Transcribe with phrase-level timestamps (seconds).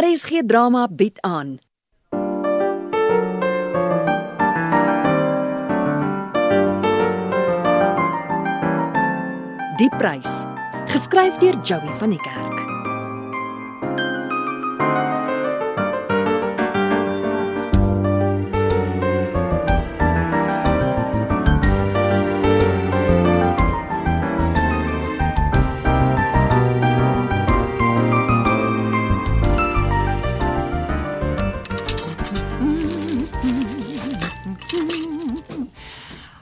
[0.00, 1.58] RSG drama bied aan.
[9.76, 10.44] Die prys,
[10.88, 12.69] geskryf deur Joey van die Kerk.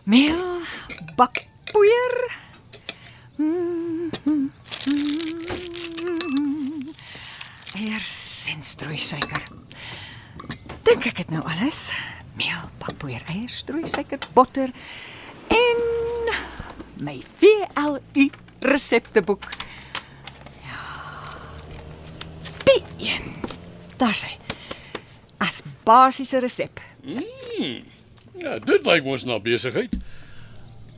[0.08, 0.60] Meel,
[1.16, 2.14] bakpoeier.
[7.76, 9.42] Eiers en strooisuiker.
[10.88, 11.90] Dink ek het nou alles.
[12.40, 14.72] Meel, bakpoeier, eiers, strooisuiker, botter
[15.52, 15.84] en
[17.04, 18.30] my VLU
[18.64, 19.44] resepteboek.
[20.64, 20.80] Ja.
[22.64, 23.36] Die een.
[24.00, 24.32] Daar sê.
[25.36, 26.80] As basiese resep.
[28.38, 29.96] Ja, dit lyk mos na besigheid.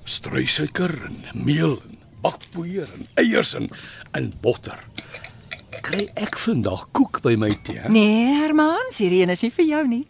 [0.05, 3.71] Struisuiker en meel en bakpoeier en eiers en
[4.17, 4.77] en botter.
[5.81, 7.81] Kry ek vandag koek by my tee?
[7.89, 10.05] Nee, Herman, hierdie een is nie vir jou nie.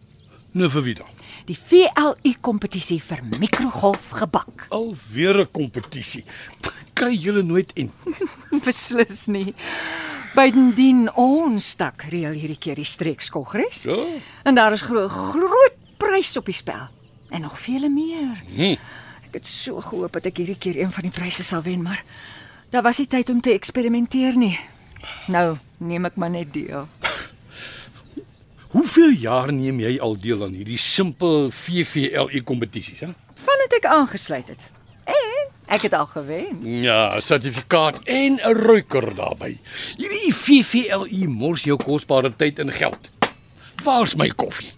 [0.58, 1.16] Nou vir wie dan?
[1.46, 4.66] Die VLU kompetisie vir mikrogolfgebak.
[4.74, 6.24] Alweer 'n kompetisie.
[6.94, 7.92] Kry julle nooit en
[8.66, 9.54] Beslis nie.
[10.34, 13.84] Bydendien ons stak reël hierdie keer die streekskongres.
[13.86, 13.98] Ja.
[14.44, 16.88] En daar is groot groot prys op die spel
[17.30, 18.42] en nog vele meer.
[18.54, 18.76] Hm.
[19.30, 22.02] Ek het so gehoop dat ek hierdie keer een van die pryse sal wen, maar
[22.70, 24.58] daar was nie tyd om te eksperimenteer nie.
[25.30, 26.88] Nou, neem ek maar net deel.
[28.70, 33.08] Hoeveel jaar neem jy al deel aan hierdie simpel VVLE kompetisies, hè?
[33.34, 34.68] Vandat ek aangesluit het.
[35.10, 36.60] En ek het al gewen.
[36.82, 39.58] Ja, sertifikaat en 'n ruiker daarbey.
[39.96, 43.10] Hierdie VVLE mors jou kosbare tyd en geld.
[43.82, 44.70] Waar's my koffie?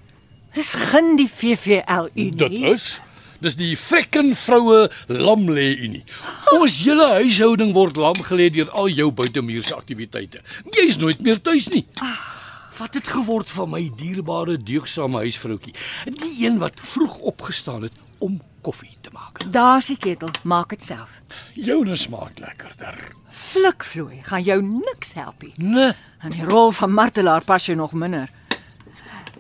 [0.53, 2.31] Dis geen die VVLU nie.
[2.37, 3.01] Dit is
[3.43, 6.05] dis die frekken vroue lamlê unie.
[6.55, 10.43] Ons hele huishouding word lam gelê deur al jou buitemuurse aktiwiteite.
[10.77, 11.83] Jy's nooit meer tuis nie.
[12.79, 15.75] Wat het geword van my dierbare deegsame huisvroutjie?
[16.07, 19.43] Die een wat vroeg opgestaan het om koffie te maak.
[19.53, 21.19] Daar's die ketel, maak dit self.
[21.59, 22.95] Joune smaak lekkerder.
[23.31, 25.53] Flikvloei gaan jou niks help nie.
[25.57, 25.93] Nee,
[26.23, 28.31] En die rol van martelaar pas jou nog minder.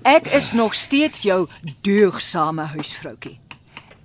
[0.03, 1.47] Ek is nog steeds jou
[1.81, 3.37] deugdsame huisvroutjie.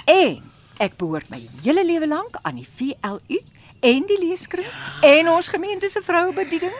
[0.05, 0.43] En
[0.77, 3.39] ek behoort my hele lewe lank aan die VLU
[3.81, 4.67] en die leeskring
[5.01, 6.75] en ons gemeente se vrouebediening.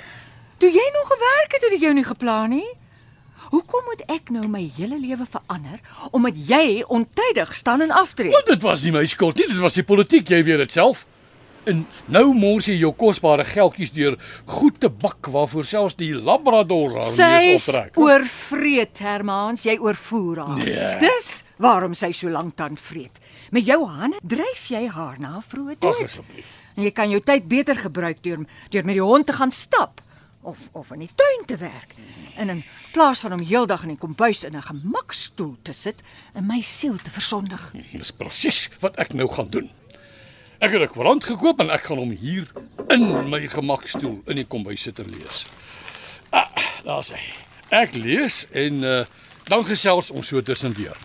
[0.62, 2.70] Toe jy nog gewerk het, het ek jou nie geplan nie.
[3.50, 8.32] Hoekom moet ek nou my hele lewe verander omdat jy ontydig staan en aftree?
[8.38, 11.08] want dit was nie my skuld nie, dit was die politiek, jy weet dit self.
[11.68, 16.94] En nou mors jy jou kosbare geldjies deur goed te bak waarvoor selfs die labrador
[16.96, 17.98] haar neus Sy optrek.
[18.00, 20.62] oorvreet Hermans, jy oorvoer haar.
[20.64, 20.98] Nee.
[21.04, 23.20] Dis waarom sy so lank tand vreet.
[23.52, 26.04] Met jou hande dryf jy haar na vroeë Ag dood.
[26.04, 26.48] asseblief.
[26.78, 30.02] En jy kan jou tyd beter gebruik deur deur met die hond te gaan stap
[30.48, 31.96] of of in die tuin te werk.
[32.38, 32.64] En in
[32.94, 36.02] plaas van om heeldag in die kombuis in 'n gemakstoel te sit
[36.34, 37.72] en my siel te versondig.
[37.92, 39.70] Dis presies wat ek nou gaan doen.
[40.60, 42.48] Ek het 'n koerant gekoop en ek gaan hom hier
[42.90, 45.46] in my gemakstoel in die kombuis sit en lees.
[46.30, 46.50] Ah,
[46.84, 47.22] daar's hy.
[47.70, 49.06] Ek lees en uh,
[49.44, 50.98] dan gesels ons so tussendeur.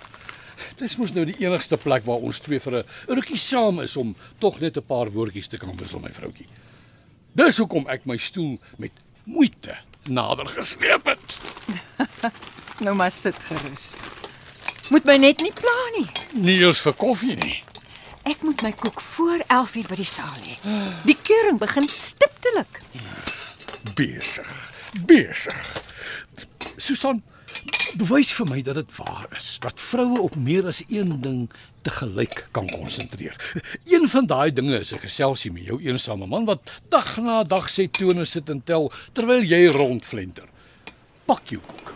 [0.76, 4.16] Dis mos nou die enigste plek waar ons twee vir 'n rukkie saam is om
[4.38, 6.48] tog net 'n paar woordjies te kan wissel my vroutjie.
[7.34, 8.92] Dis hoekom ek my stoel met
[9.24, 9.76] moeite
[10.08, 11.38] nader gesleep het.
[12.80, 13.96] Nou maar sit gerus.
[14.90, 16.08] Moet my net nie pla nie.
[16.34, 17.62] Nie eers vir koffie nie.
[18.22, 20.56] Ek moet my koek voor 11uur by die saal hê.
[21.06, 22.82] Die keuring begin stiptelik.
[23.94, 24.72] besig.
[25.06, 25.58] Besig.
[26.76, 27.22] Susan,
[27.98, 31.50] bewys vir my dat dit waar is dat vroue op meer as een ding
[31.82, 33.36] te gelyk kan konsentreer.
[33.84, 37.68] Een van daai dinge is 'n geselsie met jou eensame man wat dag na dag
[37.70, 40.48] sy tone sit en tel terwyl jy rondflenter.
[41.24, 41.94] Pak jou koek.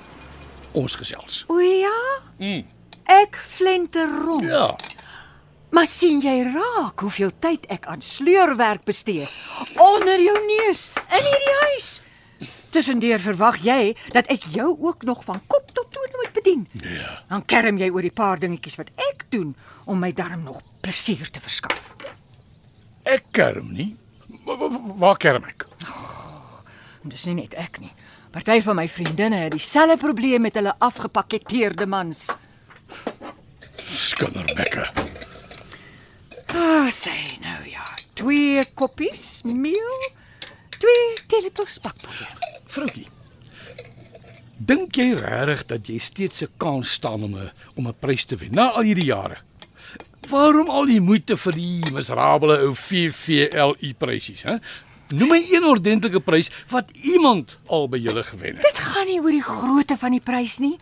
[0.72, 1.44] Ons gesels.
[1.48, 2.20] O ja?
[2.38, 2.64] Mm.
[3.04, 4.42] Ek flenter rond.
[4.42, 4.76] Ja.
[5.70, 9.26] Maar sien jy raak hoeveel tyd ek aan sleurwerk bestee
[9.82, 11.88] onder jou neus in hierdie huis?
[12.70, 16.66] Tussendeur verwag jy dat ek jou ook nog van kop tot toe moet bedien.
[16.80, 17.22] Ja.
[17.28, 19.54] Dan kerm jy oor die paar dingetjies wat ek doen
[19.84, 21.94] om my darm nog plesier te verskaf.
[23.06, 23.96] Ek kerm nie.
[24.44, 25.66] Wa- wa- wa- Waar kerm ek?
[27.02, 27.92] En dis nie net ek nie.
[28.32, 32.26] Party van my vriendinne het dieselfde probleem met hulle afgepakketeerde mans.
[33.88, 34.88] Skinderbekke.
[36.56, 37.12] Ah, sê
[37.42, 37.84] nou ja,
[38.16, 40.06] twee koppies meel,
[40.80, 42.32] twee teelepels bakpoeier.
[42.72, 43.08] Vroutjie.
[44.56, 48.36] Dink jy regtig dat jy steeds 'n kans staan om 'n om 'n prys te
[48.36, 49.36] wen na al hierdie jare?
[50.28, 54.56] Waarom al die moeite vir die miserabele ou VVLU prysies, hè?
[55.14, 58.62] Noem my een ordentlike prys wat iemand al by julle gewen het.
[58.62, 60.76] Dit gaan nie oor die grootte van die prys nie.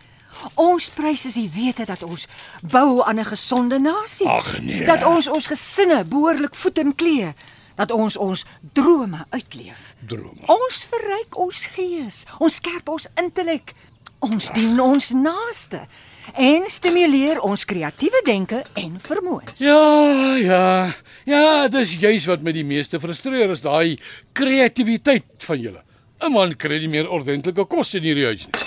[0.55, 2.27] Ons prys is die wete dat ons
[2.71, 4.27] bou aan 'n gesonde nasie.
[4.27, 4.85] Ag nee.
[4.85, 7.33] Dat ons ons gesinne behoorlik voed en klee.
[7.75, 9.95] Dat ons ons drome uitleef.
[10.07, 10.45] drome.
[10.47, 13.73] Ons verryk ons gees, ons skerp ons intellek.
[14.19, 15.87] Ons dien ons naaste
[16.33, 19.53] en stimuleer ons kreatiewe denke en vermoëns.
[19.57, 20.93] Ja, ja.
[21.25, 23.99] Ja, dis juis wat my die meeste frustreer is daai
[24.33, 25.81] kreatiwiteit van julle.
[26.21, 28.64] 'n Man kry nie meer ordentlike kos in hierdie huis nie.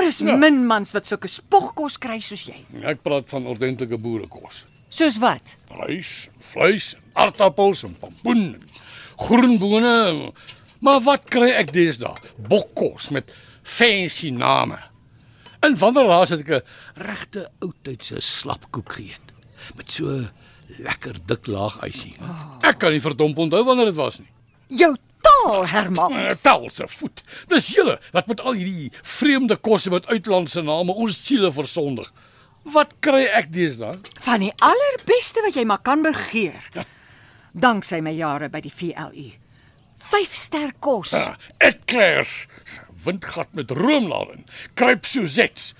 [0.00, 0.36] Daar is Ja.
[0.36, 2.56] min mans wat sulke spogkos kry soos jy.
[2.88, 4.62] Ek praat van ordentlike boerekos.
[4.88, 5.56] Soos wat?
[5.68, 8.54] Rys, vleis, aardappels en pompoen.
[8.54, 8.62] en
[9.18, 10.32] Groenbone.
[10.80, 12.14] Maar wat kry ek deesdae?
[12.48, 13.30] Bokkos met
[13.62, 14.78] fancy name.
[15.60, 16.62] En wanneer laas het ek 'n
[16.96, 19.26] regte oudtydse slapkoek geëet
[19.76, 20.24] met so
[20.78, 22.16] lekker dik laag ysie.
[22.62, 24.28] Ek kan nie verdomp onthou wanneer dit was nie.
[24.68, 26.12] Jou taal, Herman.
[26.12, 27.22] 'n Taal se voet.
[27.48, 32.12] Dis julle wat met al hierdie vreemde kosse met uitlandse name ons siele versondig.
[32.62, 33.94] Wat kry ek deesdae?
[34.20, 36.86] Van die allerbeste wat jy maar kan begeer.
[37.52, 39.30] Danksy my jare by die VLU.
[40.10, 41.10] 5 ster kos.
[41.10, 42.46] Ja, Eclairs,
[43.04, 44.44] windgat met roomlaar in,
[44.74, 45.74] kruip suzets.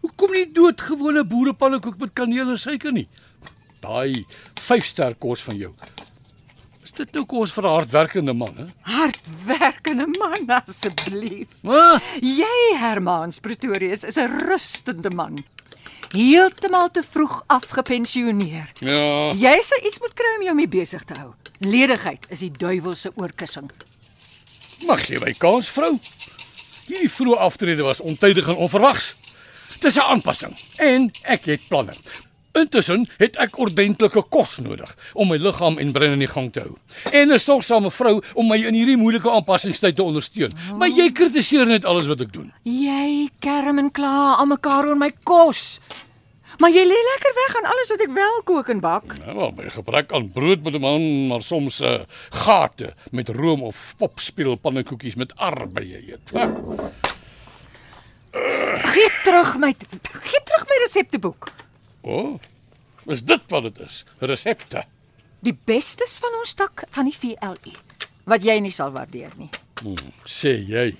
[0.00, 3.08] Hoekom nie doodgewone boerepannekoek met kaneel en suiker nie?
[3.82, 4.24] Daai
[4.60, 5.72] 5-ster kos van jou.
[6.96, 8.64] Dit nou kos vir 'n hardwerkende man, hè?
[8.92, 11.48] Hardwerkende man asseblief.
[11.64, 15.44] Ah, Jy, Hermans Pretorius, is 'n rustende man.
[16.12, 18.72] Heeltemal te vroeg afgepensioneer.
[18.80, 19.30] ja.
[19.32, 21.34] Jy sou iets moet kry om jou mee besig te hou.
[21.58, 23.70] Ledigheid is die duiwel se oorkussing.
[24.86, 25.98] Mag jy my kans, vrou?
[26.86, 29.14] Hierdie vroeë aftrede was ontydig en onverwags.
[29.80, 31.92] Dis 'n aanpassing en ek het planne.
[32.56, 36.60] Intussen het ek ordentlike kos nodig om my liggaam en brein in die gang te
[36.64, 36.76] hou.
[37.12, 40.52] En 'n sorgsame vrou om my in hierdie moeilike aanpassingstyd te ondersteun.
[40.78, 42.52] Maar jy kritiseer net alles wat ek doen.
[42.64, 45.80] Jy kerm en kla aan mekaar oor my kos.
[46.58, 49.16] Maar jy lê lekker weg aan alles wat ek wel kook en bak.
[49.26, 52.00] Ja, wel, by gebrek aan brood met 'n man, maar soms 'n uh,
[52.30, 56.30] gate met room of popspeel pannekoekies met arbeye eet.
[56.32, 56.48] Ha,
[58.92, 59.74] Gee terug my
[60.22, 61.48] gee terug my resepteboek.
[62.06, 62.18] O.
[62.18, 62.40] Oh,
[63.10, 64.04] is dit wat dit is?
[64.18, 64.84] Resepte.
[65.42, 67.74] Die bestes van ons tak van die VLU
[68.30, 69.50] wat jy nie sal waardeer nie.
[69.82, 70.92] Hmm, sê jy.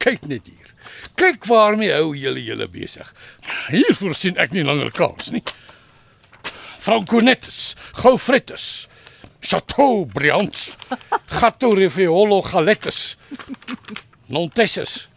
[0.00, 0.72] Kyk net hier.
[1.16, 3.08] Kyk waarmee hou julle julle besig.
[3.72, 5.44] Hier voorsien ek nie langer kans nie.
[6.80, 8.86] Franconettes, gaufrettes,
[9.40, 10.76] Chateaubriands,
[11.38, 13.16] Gato Reviolo galettes,
[14.28, 15.08] Montesses,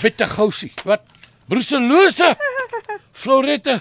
[0.00, 1.04] Bittergousie, wat?
[1.50, 2.34] Brucellose,
[3.22, 3.80] Florette,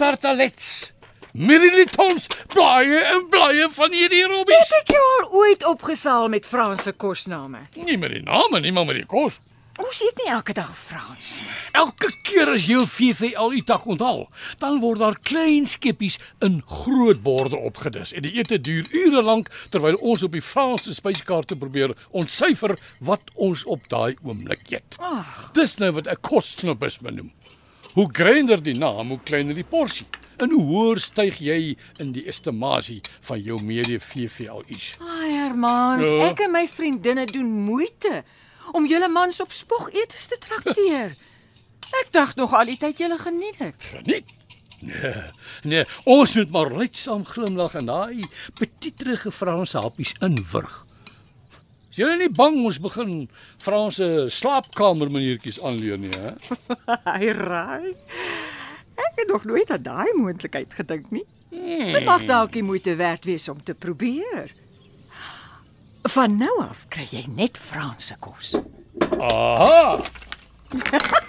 [0.00, 0.92] tartalets,
[1.36, 4.62] Mirilitons, blaaie en blaaie van hierdie robbies.
[4.64, 7.66] Het ek jou al ooit opgesaal met Franse kosname?
[7.76, 9.36] Nie met die name nie, maar met die kos.
[9.80, 11.28] Ons eet nie elke dag Frans.
[11.76, 14.26] Elke keer as jy 'n VVL tak onthaal,
[14.58, 19.50] dan word daar klein skeppies in groot borde opgedis en die ete duur ure lank
[19.70, 24.96] terwyl ons op die Franse spyskaarte probeer ontsyfer wat ons op daai oomblik eet.
[24.98, 27.32] Ag, Dis nou wat ek kossnobbisme noem.
[27.94, 30.06] Hoe groter die naam, hoe kleiner die porsie.
[30.40, 34.94] En hoe hoër styg jy in die estimasie van jou mede VVL's.
[35.00, 36.28] ai Hermans, Ja.
[36.30, 38.22] ek en my vriendinne doen moeite
[38.72, 41.12] om julle mans op spog etes te trakteer.
[42.00, 43.74] Ek dink nog al die tyd julle geniet dit.
[43.90, 44.24] Geniet.
[44.80, 45.14] Nee,
[45.62, 48.22] nee, ons moet maar leidsaam glimlag en daai
[48.56, 50.86] petieterige Franse happies inwurg.
[51.90, 53.24] Is jy nie bang ons begin
[53.58, 56.36] Franse slaapkamer maniertjies aanleer nie, hè?
[57.18, 57.90] Hy raai.
[59.00, 61.24] Ek het nog nooit aan daai moontlikheid gedink nie.
[61.50, 64.52] Dit mag dalk die moeite werd wees om te probeer.
[66.14, 68.54] Van nou af kry jy net Franse kos.
[69.18, 69.98] Aha.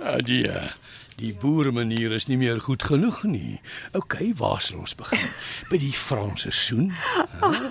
[0.00, 0.70] Ja, die eh,
[1.20, 3.60] die boere manier is nie meer goed genoeg nie.
[3.96, 5.26] OK, waar sal ons begin?
[5.70, 6.90] By die Franse soen.
[7.40, 7.70] Hè?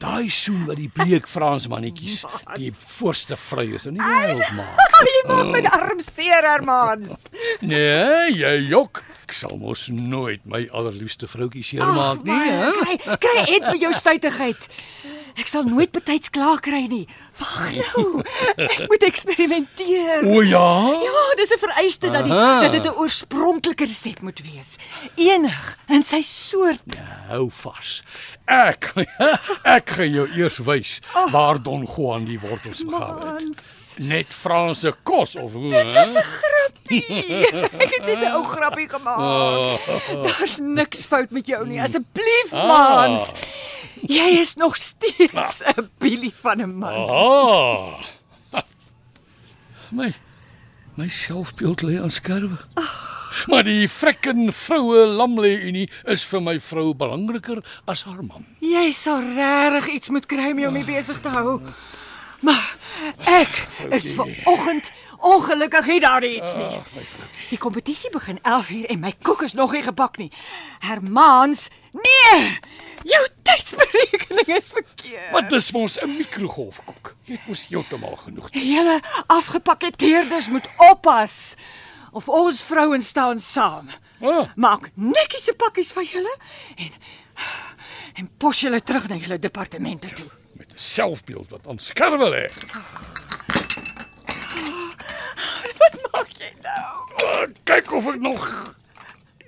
[0.00, 2.22] Daai soen wat die bleek Frans mannetjies
[2.56, 4.98] die voorste vryes in die wêreld maak.
[5.00, 7.28] Jy maak my arm seer, Hermans.
[7.64, 9.02] Nee, jy jok.
[9.30, 12.70] Ek sal mos nooit my allerliefste vroutjie seermaak nie, hè?
[12.80, 14.64] Kry kry het met jou stuitigheid.
[15.38, 17.04] Ek sal nooit betyds klaar kry nie.
[17.40, 18.22] Wag nou.
[18.56, 20.24] Ek moet eksperimenteer.
[20.28, 20.66] O ja.
[21.04, 22.60] Ja, dis 'n vereiste dat die, Aha.
[22.60, 24.76] dat dit 'n oorspronklike resep moet wees.
[25.16, 27.00] Enig in sy soort.
[27.28, 28.02] Hou vas.
[28.46, 28.92] Ek
[29.76, 30.98] ek gaan jou eers wys
[31.30, 33.62] waar Don Juan die wortels begrawe het.
[33.98, 35.68] Net Franse kos of hoe?
[35.70, 36.14] Dit was?
[36.14, 37.04] 'n grappie.
[37.84, 39.80] Ek het net 'n ou grappie gemaak.
[40.26, 41.80] Daar's niks fout met jou nie.
[41.80, 43.32] Asseblief, mans.
[44.00, 47.06] Jy is nog steeds 'n Billy van 'n man.
[47.30, 48.00] Ah.
[49.96, 50.12] My
[51.00, 52.58] my selfbeeld lê aan skerwe.
[53.46, 58.44] Maar die frekken vroue lamlê unie is vir my vrou belangriker as haar man.
[58.60, 61.60] Jy sal regtig iets moet kry om jou mee besig te hou.
[62.40, 62.76] Maar
[63.24, 66.80] ek is ver oggend ongelukkig nie daar iets nie.
[67.50, 70.30] Die kompetisie begin 11uur en my koek is nog nie gebak nie.
[70.78, 72.58] Hermans, nee!
[73.04, 75.30] Jou tydsberekening is verkeerd.
[75.32, 77.14] Maar dis mos 'n mikrogolfkoek.
[77.24, 78.48] Jy het mos heeltemal genoeg.
[78.52, 81.54] Julle afgepakketeerders moet oppas.
[82.12, 83.88] Of ons vrouens staan saam.
[84.20, 86.36] Ah, Maak netjies se pakkies van julle
[86.76, 86.92] en
[88.14, 90.26] en pos julle terug na julle departemente toe.
[90.80, 92.44] Selfbeeld wat aan skerwe lê.
[95.80, 96.92] Wat maak jy nou?
[97.26, 98.46] Ah, kyk of ek nog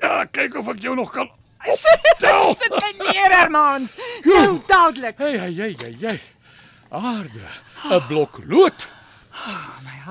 [0.02, 1.28] Ja, kyk of ek jou nog kan
[1.62, 2.54] optel.
[2.58, 3.96] sit my neer, Hermans.
[4.26, 5.18] Nou dadelik.
[5.18, 6.20] Hey, hey, hey, hey, hey.
[6.90, 7.46] Aarde,
[7.88, 8.88] 'n blok lood.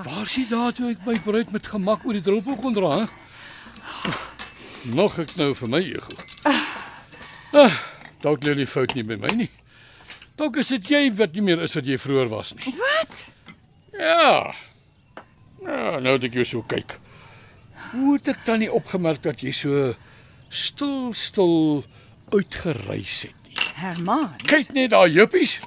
[0.04, 2.94] Waar is die daar toe ek my bruid met gemak oor die druppel kon dra?
[3.00, 3.06] hè?
[4.96, 6.16] Nog ek nou vir my ego.
[7.54, 7.76] Ah,
[8.24, 9.50] dalk lê die fout nie by my nie.
[10.42, 12.72] Dalk is dit jy wat nie meer is wat jy vroeër was nie.
[12.74, 13.20] Wat?
[13.94, 14.56] Ja.
[15.62, 16.96] Ja, nou dat ek jou so kyk.
[17.92, 19.92] Hoe het ek dan nie opgemerk dat jy so
[20.50, 21.54] stil stil
[22.34, 23.70] uitgereis het nie?
[23.84, 24.42] Hermans.
[24.50, 25.60] Kyk net daar juppies.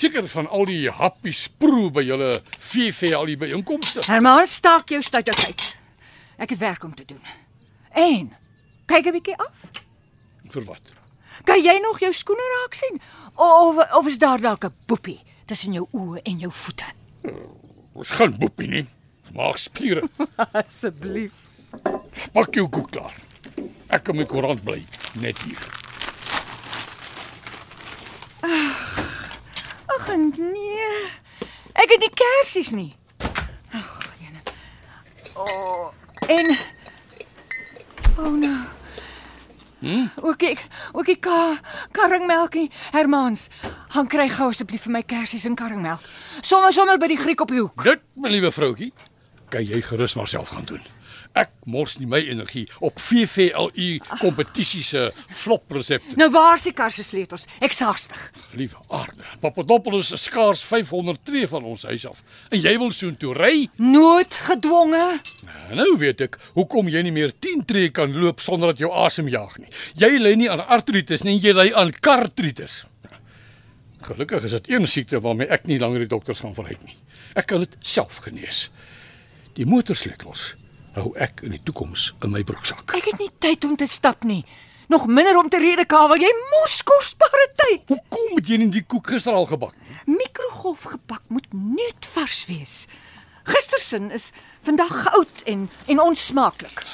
[0.00, 2.32] Seker van al die happies proe by julle
[2.72, 4.08] VV al die byeenkomste.
[4.08, 5.74] Hermans, staak jou stoutigheid.
[6.40, 7.20] Ek het werk om te doen.
[7.92, 8.32] En
[8.88, 9.68] kyk 'n bietjie af.
[10.48, 10.95] Vir wat?
[11.46, 13.00] Kan jy nog jou skoene raak sien?
[13.34, 16.84] Of of is daar dalk 'n boepie tussen jou oë en jou voete?
[17.92, 18.86] Ons gaan boepie nie.
[19.34, 20.08] Maak spiere.
[20.52, 21.32] Asseblief.
[22.32, 23.14] Pak jou koek klaar.
[23.86, 24.84] Ek kan my koerant bly
[25.20, 25.62] net hier.
[29.86, 31.10] Ag nee.
[31.72, 32.96] Ek het nie kersies nie.
[33.72, 34.40] Ag, jene.
[35.34, 35.92] O, oh,
[36.28, 36.56] en
[38.16, 38.75] O oh, nou.
[39.80, 40.06] Hm?
[40.24, 40.56] Ookie,
[40.96, 41.58] ookie ka,
[41.92, 43.48] karringmelkie, Hermans.
[43.92, 46.04] Gaan kry gou asseblief vir my kersies en karringmelk.
[46.40, 47.84] Sommige sommer by die Griek op die hoek.
[47.84, 48.92] Dit, my liewe vroutjie,
[49.52, 50.80] kan jy gerus maar self gaan doen.
[51.36, 56.14] Ek mors nie my energie op VVLU kompetisie se flop resepte.
[56.16, 57.44] Nou waar is die kar se sleutels?
[57.60, 58.22] Ek sagstig.
[58.56, 59.20] Liewe aarde.
[59.42, 62.24] Papadopoulos is skaars 502 van ons huis af.
[62.48, 63.52] En jy wil soontoe ry?
[63.82, 65.04] Noodgedwonge.
[65.76, 69.28] Nou weet ek hoekom jy nie meer 10 tree kan loop sonder dat jou asem
[69.28, 69.72] jaag nie.
[70.00, 72.86] Jy ly nie aan artritis nie, jy ly aan kartritis.
[74.06, 76.96] Gelukkig is dit een siekte waarmee ek nie langer die dokters gaan verryk nie.
[77.36, 78.70] Ek kan dit self genees.
[79.58, 80.54] Die motorsleutels
[80.96, 82.94] hou ek in die toekoms in my broeksak.
[82.96, 84.42] Ek het nie tyd om te stap nie.
[84.88, 86.20] Nog minder om te redekawel.
[86.22, 87.88] Jy mos kosbare tyd.
[87.90, 89.98] Hoekom het jy nie die koek gister al gebak nie?
[90.20, 92.76] Mikrogolf gebak moet net vars wees.
[93.46, 94.30] Gistersin is
[94.66, 96.84] vandag oud en en onsmaaklik.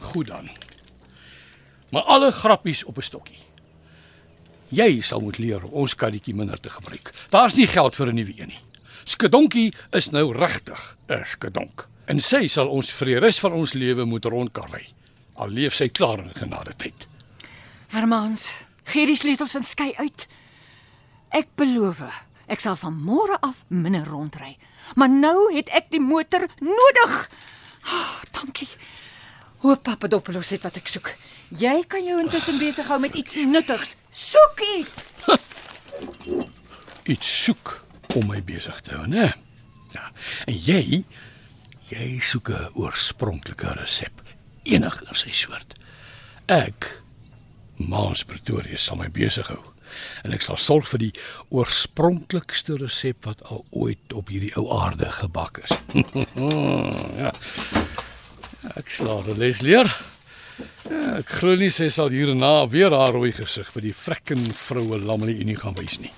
[0.00, 0.50] Goed dan.
[1.90, 3.38] Maar alle grappies op 'n stokkie.
[4.68, 7.12] Jy sal moet leer om ons karretjie minder te gebruik.
[7.30, 8.60] Daar's nie geld vir 'n nuwe een nie.
[9.04, 11.88] Skedonkie is nou regtig 'n skedonk.
[12.10, 14.82] En sy sal ons vir die res van ons lewe moet rondkarry.
[15.38, 17.06] Al leef sy klaar in genade tyd.
[17.94, 18.48] Hermans,
[18.90, 20.26] gee die sleutels en skei uit.
[21.30, 22.02] Ek beloof,
[22.50, 24.56] ek sal van môre af minder rondry.
[24.98, 27.14] Maar nou het ek die motor nodig.
[27.86, 28.68] Oh, dankie.
[29.62, 31.12] Hoop Papadopoulos het wat ek soek.
[31.60, 33.94] Jy kan jou intussen besig hou met iets nuttigs.
[34.10, 35.06] Soek iets.
[37.06, 37.76] Iets soek
[38.18, 39.30] om my besig te hou, né?
[39.94, 40.10] Ja.
[40.50, 41.04] En jy
[41.90, 44.22] jy soek 'n oorspronklike resep,
[44.64, 45.74] enig in sy soort.
[46.46, 47.00] Ek
[47.78, 49.62] Maans Pretoria sal my besig hou
[50.24, 51.12] en ek sal sorg vir die
[51.50, 55.72] oorspronklikste resep wat al ooit op hierdie ou aarde gebak is.
[57.22, 57.32] ja.
[58.76, 59.90] Ek sal die les leer.
[60.84, 65.00] Ja, ek glo nie sy sal hierna weer haar rooi gesig vir die frekken vroue
[65.00, 66.12] lammel unie gaan wys nie.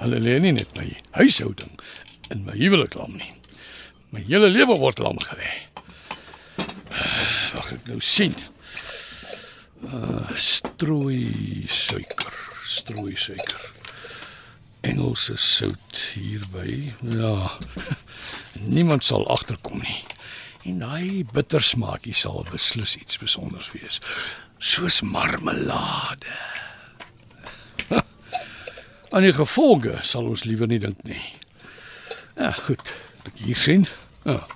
[0.00, 1.76] Hulle lê nie net my huishouding
[2.30, 3.32] in my huwelik lam nie.
[4.10, 5.50] My hele lewe word lam gelê.
[7.54, 8.34] Wag ek nou sien.
[9.80, 12.34] Uh, strooi suiker.
[12.70, 13.62] strooi suiker.
[14.86, 16.92] Engelse sout hierby.
[17.02, 17.58] Ja.
[18.74, 20.00] Niemand sal agterkom nie.
[20.68, 24.00] En daai bittersmaakie sal beslis iets spesiaals wees.
[24.58, 26.36] Soos marmelade.
[29.12, 31.22] Aan die gevolge sal ons liewer nie dink nie.
[32.40, 32.94] Ja, goed.
[33.28, 33.82] Ek hier sien.
[34.24, 34.46] Ja.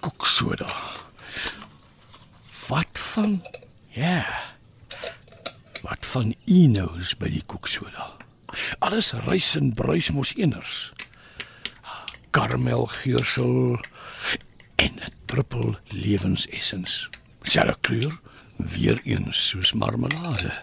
[0.00, 0.68] Koeksoda.
[2.64, 3.42] Wat van
[3.92, 4.24] ja.
[5.82, 8.06] Wat van Inos by die koeksoda?
[8.80, 10.78] Alles rys en bruis mos eners.
[12.32, 13.76] Karamel geursel
[14.80, 17.10] en 'n druppel lewensessens.
[17.42, 18.20] Selfe kleur,
[18.56, 20.56] weer eens soos marmelade.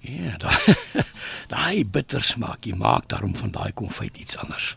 [0.00, 0.76] Ja, daai
[1.48, 4.74] daai bittersmaakie maak daarom van daai konfyt iets anders.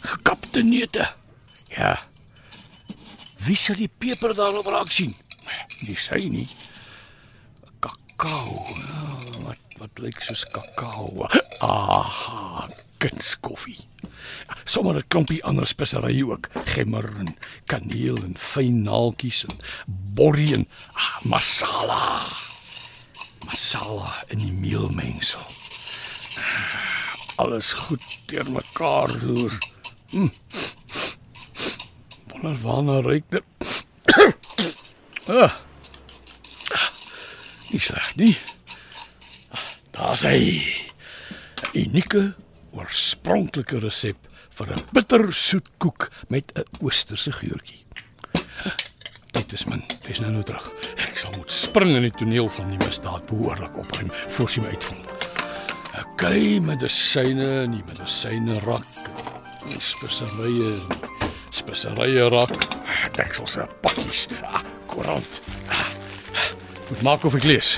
[0.00, 1.08] Gekapte neute.
[1.68, 1.98] Ja.
[3.44, 5.14] Wie sal die peper daarop raak sien?
[5.86, 6.48] Nie sy nie.
[7.80, 8.60] Kakao.
[8.76, 9.04] Ja,
[9.46, 11.28] wat wat lyk soos kakao.
[11.64, 12.68] Aha,
[13.00, 13.80] kunskoffie.
[14.64, 19.56] Sommige 'n klompie ander speserye ook, gemmer en kaneel en fyn naaltjies en
[20.14, 22.22] borrie en ah, masala.
[23.46, 25.46] Masala in die meelmengsel.
[27.36, 29.58] Alles goed deurmekaar roer.
[30.10, 30.32] Mm.
[32.32, 33.42] Wonder waarna ruik dit?
[35.26, 35.54] ah.
[37.70, 38.38] Nie sleg nie.
[39.94, 40.62] Daar's hy.
[41.70, 42.34] 'n Unieke
[42.74, 44.18] oorspronklike resep
[44.58, 47.84] vir 'n bittersoet koek met 'n oosterse geurtjie.
[49.32, 49.84] Dit is min.
[50.02, 50.66] Dis nou nou terug.
[50.96, 54.68] Ek sal moet spring in die toneel van die misdaad behoorlik opruim voor sy my
[54.74, 55.04] uitvang.
[56.00, 58.86] Okay, medisyne, nie medisyne rak.
[59.68, 60.72] Speserye,
[61.50, 62.50] speserye rak.
[63.16, 65.40] Deksels, pakkies, ah, koerant.
[65.68, 65.86] Ah,
[66.88, 67.76] Moet maak of ek lees.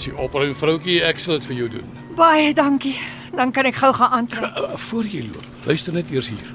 [0.00, 1.88] Ons die opruim vroutjie, ek sal dit vir jou doen.
[2.16, 2.94] Baie dankie.
[3.36, 4.46] Dan kan ek gou gaan aantrek.
[4.56, 6.46] Uh, voor jy loop, luister net eers hier.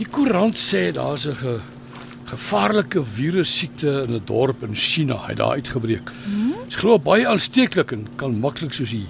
[0.00, 1.60] Die koerant sê daar's 'n ge,
[2.26, 6.10] gevaarlike virussiekte in 'n dorp in China, hy daar uitgebreek.
[6.26, 9.06] Dit is glo baie aansteeklik en kan maklik soos die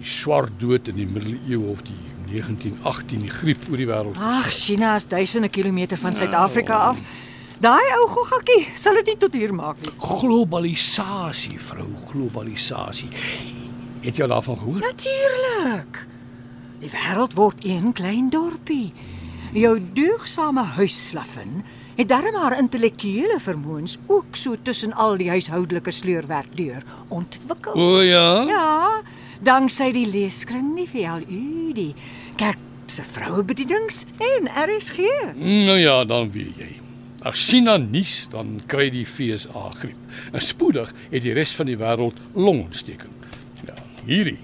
[0.00, 4.18] die swart dood in die middeleeue of die 1918 die griep oor die wêreld.
[4.18, 6.98] Ag, China is duisende kilometer van Suid-Afrika af.
[7.62, 9.92] Daai ou goggatjie sal dit nie tot hier maak nie.
[10.02, 13.10] Globalisasie, vrou, globalisasie.
[14.04, 14.82] Het jy daarvan gehoor?
[14.82, 16.02] Natuurlik.
[16.82, 18.92] Die wêreld word een klein dorpie.
[19.54, 21.62] Jou deugsame huisslaffin
[21.94, 27.78] het darm haar intellektuele vermoëns ook so tussen al die huishoudelike sleurwerk deur ontwikkel.
[27.78, 28.42] O ja.
[28.50, 29.02] Ja,
[29.46, 31.92] danksy die leeskring nie vir al u die
[32.36, 32.58] kerk
[32.90, 35.06] se vrouebedienings en RSG.
[35.38, 36.72] Nou ja, dan weet jy.
[37.24, 40.16] As China nies, dan kry die FSA griep.
[40.36, 43.14] En spoedig het die res van die wêreld longontsteking.
[43.64, 44.36] Ja, hierdie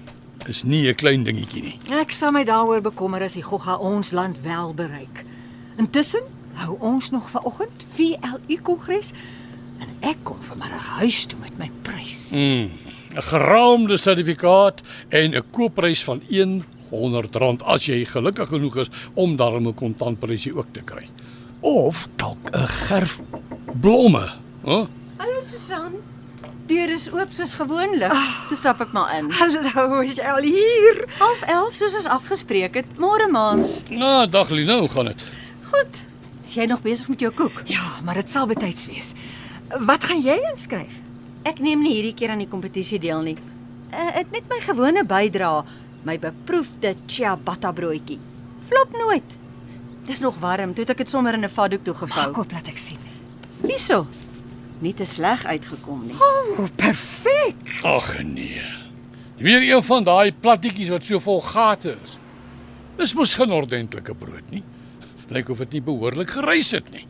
[0.49, 1.77] is nie 'n klein dingetjie nie.
[1.93, 5.25] Ek sal my daaroor bekommer as die gogga ons land wel bereik.
[5.77, 9.13] Intussen hou ons nog vanoggend VLU kongres
[9.79, 12.31] en ek kom vanmiddag huis toe met my prys.
[12.31, 12.71] Mm,
[13.15, 19.71] 'n Geraamde sertifikaat en 'n koopprys van R100 as jy gelukkig genoeg is om daarmee
[19.71, 21.07] 'n kontantprysie ook te kry.
[21.61, 23.19] Of dalk 'n gerf
[23.79, 24.29] blomme,
[24.65, 24.85] hè?
[25.17, 25.91] Hallo Susan.
[26.65, 28.11] Deur is oop soos gewoonlik.
[28.47, 29.29] Toe stap ek maar in.
[29.31, 31.05] Hallo, is jy al hier?
[31.19, 32.85] Half 11 soos ons afgespreek het.
[32.97, 33.83] Môre maans.
[33.89, 35.25] Nou, dag Lina, hoe gaan dit?
[35.71, 36.01] Goed.
[36.45, 37.61] Is jy nog besig met jou koek?
[37.65, 39.13] Ja, maar dit sal betyds wees.
[39.79, 40.97] Wat gaan jy inskryf?
[41.43, 43.37] Ek neem nie hierdie keer aan die kompetisie deel nie.
[43.93, 45.63] Uh, ek net my gewone bydra,
[46.03, 48.19] my beproefde ciabatta broodjie.
[48.67, 49.37] Flop nooit.
[50.11, 52.33] Dis nog warm, toe het ek dit sommer in 'n vatdoek toegevou.
[52.43, 52.97] Op laat ek sien.
[53.63, 54.07] Hierso.
[54.83, 56.15] Nie te sleg uitgekom nie.
[56.19, 57.55] O, oh, perfek.
[57.83, 58.61] Ag nee.
[59.37, 62.17] Weer een van daai plattetjies wat so vol gate is.
[62.97, 64.63] Dis mos geen ordentlike brood nie.
[65.29, 67.07] Lyk of dit nie behoorlik gerys het nie.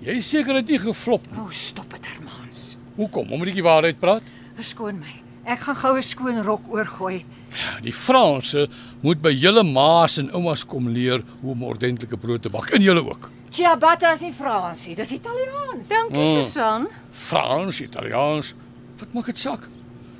[0.00, 1.38] Jy seker dit nie geflop nie.
[1.38, 2.76] O, oh, stop dit, Hermans.
[2.96, 3.32] Hoekom?
[3.32, 4.22] Omdat ek die waarheid praat?
[4.54, 5.20] Verskoon my.
[5.44, 7.24] Ek gaan gou 'n skoon rok oorgooi.
[7.50, 8.68] Ja, Die Franse
[9.02, 12.70] moet by julle ma's en oumas kom leer hoe om ordentlike brood te bak.
[12.70, 13.30] En julle ook.
[13.50, 15.88] Ciabatta is nie Fransie, dis Italiaans.
[15.88, 16.42] Dankie Mm.
[16.42, 16.88] Susan.
[17.12, 18.54] Frans, Italiaans,
[18.98, 19.68] wat maak dit saak?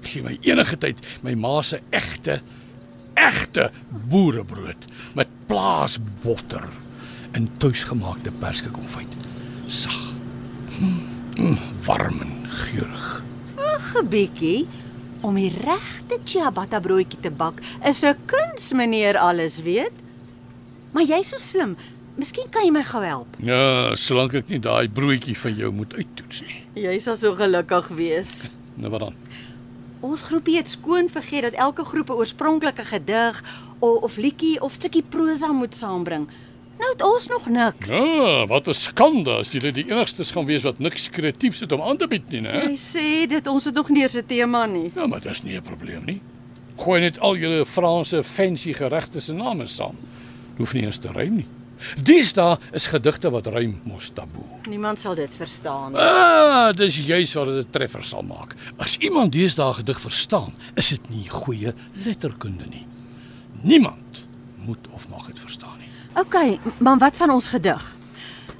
[0.02, 2.40] Gee my enige tyd my ma se egte
[3.14, 3.70] egte
[4.08, 6.64] boerebrood met plaasbotter
[7.32, 9.12] en tuisgemaakte perskekonfyt.
[9.66, 10.12] Sag.
[11.36, 13.22] Mm, warm en geurig.
[13.56, 14.66] Wag 'n bietjie.
[15.20, 19.92] Om die regte ciabatta broodjie te bak is 'n kuns, meneer alles weet.
[20.92, 21.76] Maar jy's so slim.
[22.16, 23.36] Miskien kan jy my gou help.
[23.38, 26.82] Ja, solank ek nie daai broodjie van jou moet uittoets nie.
[26.82, 28.48] Jy sal so gelukkig wees.
[28.74, 29.14] Nou wat dan?
[30.00, 33.42] Ons groepie het skoon vergeet dat elke groep 'n oorspronklike gedig
[33.78, 36.28] of, of liedjie of stukkie prosa moet saambring.
[36.80, 37.88] Nou het ons nog niks.
[37.92, 41.82] Ja, wat 'n skande as julle die enigstes gaan wees wat niks kreatiefs het om
[41.82, 42.62] aan te bied nie, né?
[42.68, 44.90] Jy sê dit ons het nog nie eens 'n tema nie.
[44.94, 46.20] Ja, maar dit is nie 'n probleem nie.
[46.76, 49.96] Gooi net al julle Franse fancy geregte se name saam.
[50.56, 51.46] Hoef nie eens te rym nie.
[52.02, 54.44] Deesdae is gedigte wat rym mos taboe.
[54.68, 55.96] Niemand sal dit verstaan.
[55.96, 58.54] Ah, dis juis wat dit 'n treffer sal maak.
[58.78, 62.86] As iemand deesdae gedig verstaan, is dit nie goeie letterkunde nie.
[63.62, 64.26] Niemand
[64.66, 65.69] moet of mag dit verstaan nie.
[66.16, 67.96] OK, maar wat van ons gedig?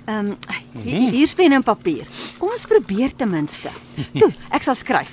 [0.04, 0.36] Ehm um,
[0.82, 2.06] hier, hier's pen en papier.
[2.38, 3.70] Kom ons probeer ten minste.
[4.18, 5.10] Toe, ek sal skryf.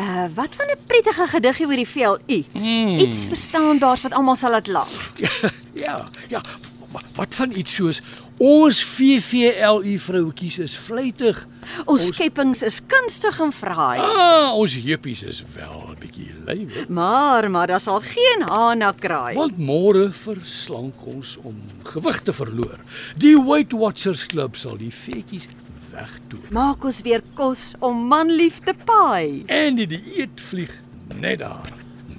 [0.00, 2.44] Uh wat van 'n prettige gedigie oor die VLU?
[2.52, 2.98] Hmm.
[2.98, 4.88] Iets verstaanbaars wat almal sal laat lag.
[5.86, 6.40] Ja, ja.
[6.92, 8.00] wa- Wat van iets soos
[8.38, 11.38] ons VVLU vroutjies is vlytig.
[11.88, 13.98] Ons skepings is kunstig en fraai.
[13.98, 16.86] Ah, ons heupies is wel 'n bietjie hè?
[16.88, 19.34] Maar maar daar sal geen haan na kraai.
[19.34, 22.78] Want môre verslank ons om gewig te verloor.
[23.16, 25.48] Die Weight Watchers Club sal die vetjies
[25.92, 26.46] wegdoen.
[26.50, 29.44] Maak ons weer kos om manlief te paai.
[29.46, 30.70] En die dieet vlieg
[31.20, 31.72] net daar.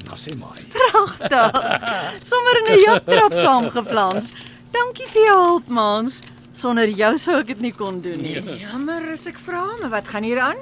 [0.08, 0.64] Na sy maai.
[0.72, 1.58] Pragtig.
[2.30, 4.32] Sommer in 'n jaktrap saamgeflans.
[4.78, 6.20] Dankie vir jou hulp, mans.
[6.58, 8.36] Sonder jou sou ek dit nie kon doen nie.
[8.62, 10.60] Jammer as ek vra, maar wat gaan hier aan?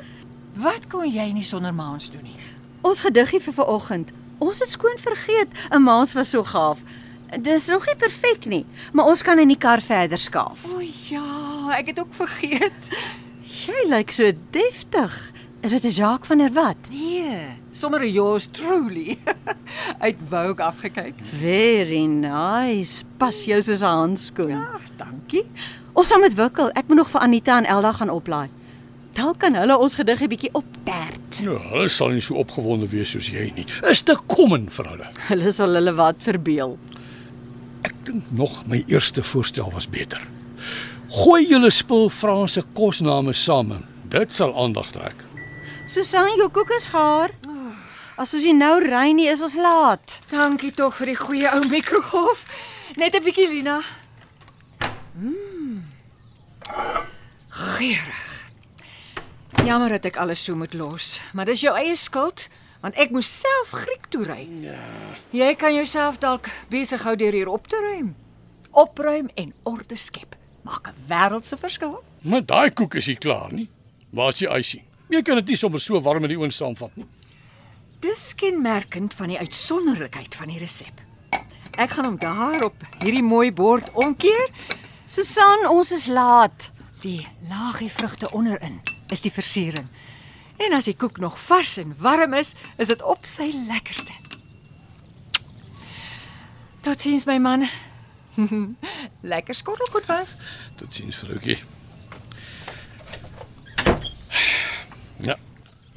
[0.59, 2.37] Wat kon jy nie sonder maans doen nie?
[2.85, 4.11] Ons gediggie vir vanoggend.
[4.43, 5.51] Ons het skoon vergeet.
[5.71, 6.83] 'n Maas was so gaaf.
[7.39, 10.63] Dis nog nie perfek nie, maar ons kan in die kar verder skaaf.
[10.73, 12.83] O ja, ek het ook vergeet.
[13.65, 15.31] Jy lyk so deftig.
[15.61, 16.89] Is dit 'n Jacques van der Walt?
[16.89, 19.19] Nee, sommer 'n yours truly.
[20.05, 21.15] Uit Vogue afgekyk.
[21.39, 23.03] Very nice.
[23.17, 24.49] Pas jou soos 'n handskoen.
[24.49, 25.45] Ja, dankie.
[25.93, 26.69] Ons gaan met wikkel.
[26.71, 28.49] Ek moet nog vir Anita en Elda gaan oplaai.
[29.15, 31.39] Dalk kan hulle ons gediggie bietjie optert.
[31.43, 33.65] Ja, hulle sal nie so opgewonde wees soos jy nie.
[33.89, 35.07] Is te kommen vir hulle.
[35.29, 36.75] Hulle sal hulle wat verbeel.
[37.87, 40.21] Ek dink nog my eerste voorstel was beter.
[41.15, 43.79] Gooi julle spul Franse kosname same.
[44.09, 45.23] Dit sal aandag trek.
[45.87, 47.31] Susan, jou koek is gaar.
[48.15, 50.19] As ons nie nou ry nie, is ons laat.
[50.31, 52.45] Dankie tog vir die goeie ou mikrogolf.
[52.95, 53.81] Net 'n bietjie Lina.
[55.19, 55.83] Mm.
[57.49, 58.23] Geurig.
[59.65, 62.47] Jammer dat ek alles so moet los, maar dis jou eie skuld
[62.81, 64.47] want ek moes self Griek toe ry.
[64.61, 64.79] Ja.
[65.31, 68.15] Jy kan jouself dalk besig hou deur hier op te ruim.
[68.71, 72.03] Opruim en orde skep maak 'n wêreldse verskil.
[72.21, 73.69] Maar daai koek is nie klaar nie.
[74.09, 74.83] Waar is die icing?
[75.09, 77.05] Jy kan dit nie sommer so warm in die oond saamvat nie.
[78.05, 80.99] Dis kenmerkend van die uitsonderlikheid van die resep.
[81.81, 84.51] Ek gaan hom daar op hierdie mooi bord omkeer.
[85.09, 86.69] Susan, ons is laat.
[87.01, 88.77] Die laagie vrugte onderin
[89.09, 89.87] is die versiering.
[90.61, 94.13] En as die koek nog vars en warm is, is dit op sy lekkerste.
[96.85, 97.65] Totsiens my man.
[99.33, 100.37] Lekker skottelgoed was.
[100.77, 101.57] Totsiens vroutjie.
[105.25, 105.39] Ja,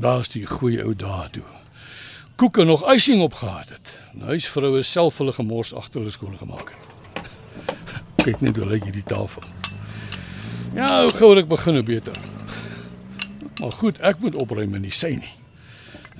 [0.01, 1.47] daar's die goeie ou dae toe.
[2.39, 3.89] Koeke nog icing opgehad het.
[4.15, 7.25] Die huisvroue self hulle gemors agter hulle skoon gemaak het.
[8.23, 9.43] Kyk net hoe lyk hierdie tafel.
[10.77, 12.15] Ja, hoe gouer ek begin hoe beter.
[13.59, 15.35] Maar goed, ek moet opruim en nie sy nie.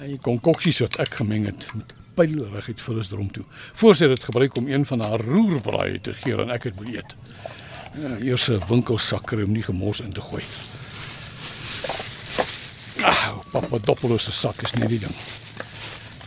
[0.01, 3.47] En die konkoksies wat ek gemeng het, moet pylrig uit Phyllis drom toe.
[3.79, 6.97] Voor sy dit gebruik om een van haar roerbraaie te gee en ek het moet
[6.99, 7.19] eet.
[7.95, 10.43] Ja, eers 'n winkelsakker om nie gemors in te gooi.
[13.07, 15.15] Ah, Papadopoulos se sak is nie die ding.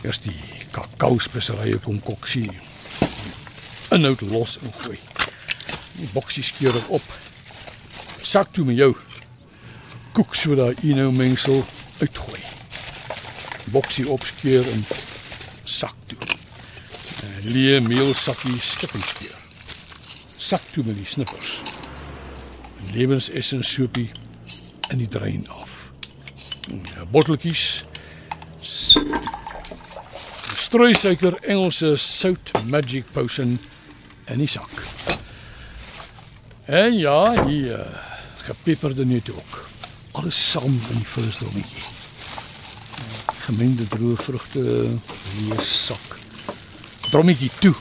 [0.02, 0.34] Eers die
[0.74, 2.50] kakao speserye konkoksie.
[3.94, 4.98] Inhoud los ingooi.
[5.94, 7.04] Die boksie skeur ek op.
[8.22, 8.96] Sak toe met jou.
[10.16, 11.62] Koek soda ino mengsel
[12.00, 12.40] uitgooi.
[13.70, 14.82] Boksie opskeur en
[15.64, 16.18] sak toe.
[17.52, 19.38] Leë meelsakkie stipping skeur.
[20.34, 21.60] Sak toe met die snippers.
[22.90, 24.10] Lewensessens soepie
[24.90, 25.78] in die drein af.
[26.66, 27.84] Ja, botteltjies.
[28.66, 29.22] Strooi
[30.72, 33.58] suiker Engelse sout magic potion
[34.28, 34.70] in die sak.
[36.66, 37.80] En ja, die uh,
[38.46, 39.68] gepeperde neut ook.
[40.12, 41.84] Alles saam in die vulsdommetjie.
[43.46, 44.62] Gemengde droë vrugte,
[45.48, 46.18] leë sak.
[47.12, 47.74] drommetjie toe.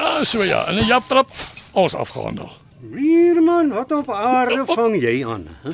[0.00, 1.28] Ah, so ja, en 'n japtrap
[1.72, 2.50] alles afgehandel.
[2.94, 5.48] Hier man, wat op aarde vang jy aan?
[5.62, 5.70] Hè?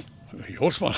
[0.59, 0.94] Jors man.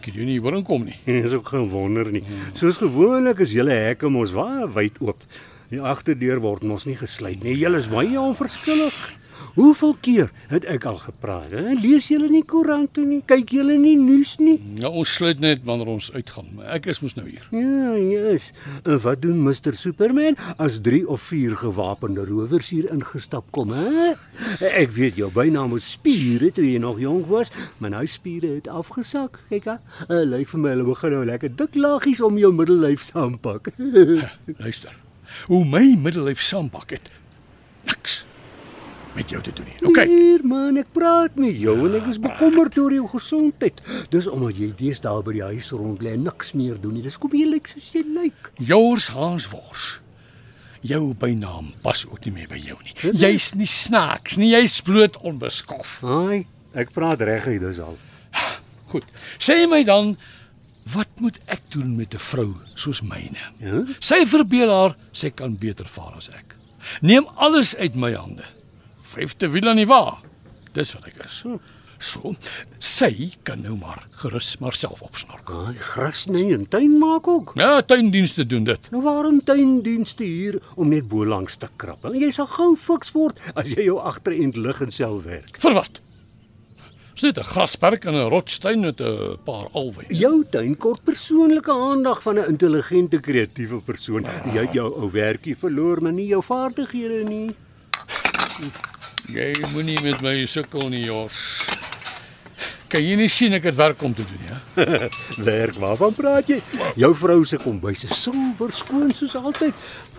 [0.00, 0.96] Ek het jou nie hoor inkom nie.
[1.04, 2.22] Dis ook geen wonder nie.
[2.56, 5.26] Soos gewoonlik is julle hekke mos waar wyd oop.
[5.68, 7.52] Die agterdeur word mos nie gesluit nie.
[7.60, 8.96] Julle is baie onverskillig.
[9.54, 11.50] Hoeveel keer het ek al gepraat?
[11.50, 11.74] Hè?
[11.80, 13.20] Lees julle nie koerante nie?
[13.26, 14.56] Kyk julle nie nuus nie?
[14.80, 17.46] Ja, ons sluit net wanneer ons uitgaan, ek is mos nou hier.
[17.54, 18.50] Ja, yes.
[18.84, 24.14] En wat doen Mr Superman as 3 of 4 gewapende rowers hier ingestap kom, hè?
[24.70, 28.70] Ek weet jou bynaam is spiere toe jy nog jonk was, maar nou spiere het
[28.70, 29.42] afgesak.
[29.50, 29.76] Kyk hè.
[30.08, 33.72] Uh, lyk vir my hulle begin nou lekker dik laggies om jou middellyf saampak.
[34.62, 34.96] Luister.
[35.50, 37.14] Hoe my middellyf saampak het.
[37.86, 38.22] Niks
[39.14, 39.78] met jou te doen nie.
[39.88, 40.02] OK.
[40.10, 43.80] Hier man, ek praat met jou en ek is bekommerd oor jou gesondheid.
[44.12, 47.04] Dis omdat jy deesdae by die huis rond lê en niks meer doen nie.
[47.06, 48.52] Dis kom jy lyk soos jy lyk.
[48.70, 49.88] Jors Hans Wors.
[50.86, 52.94] Jou bynaam pas ook nie meer by jou nie.
[53.20, 55.98] Jy's nie snaaks nie, jy's bloot onbeskof.
[56.06, 57.98] Haai, ek praat reguit dis al.
[58.90, 59.04] Goed.
[59.38, 60.14] Sê my dan,
[60.94, 63.52] wat moet ek doen met 'n vrou soos myne?
[63.60, 63.84] Ja?
[64.00, 66.56] Sy verbeel haar sy kan beter vaar as ek.
[67.02, 68.44] Neem alles uit my hande.
[69.10, 70.20] Vyfde wiel nie waar.
[70.72, 71.42] Dis wat ek is.
[72.00, 72.32] So,
[72.80, 73.12] sy
[73.44, 75.50] kan nou maar gerus maar self opsnork.
[75.52, 77.52] Haai, gras nee en tuin maak ook.
[77.60, 78.90] Ja, tuindienste doen dit.
[78.94, 82.06] Nou waarom tuindienste hier om net bo langs te krap?
[82.08, 85.60] En jy sal gou fiks word as jy jou agterend lig en self werk.
[85.60, 86.00] Vir wat?
[87.12, 90.06] Dis net 'n grasperk en 'n rotstuin met 'n paar alwe.
[90.08, 94.24] Jou tuin kort persoonlike aandag van 'n intelligente kreatiewe persoon.
[94.54, 97.50] Jy het jou ou werkie verloor, maar nie jou vaardighede nie.
[99.30, 101.38] Jy moenie met my sukkel nie, Jors.
[102.90, 104.56] Kan jy nie sien ek het werk om te doen, ja?
[105.46, 106.56] Werk, waarvan praat jy?
[106.98, 109.76] Jou vrou se kombuis is silwer skoon soos altyd.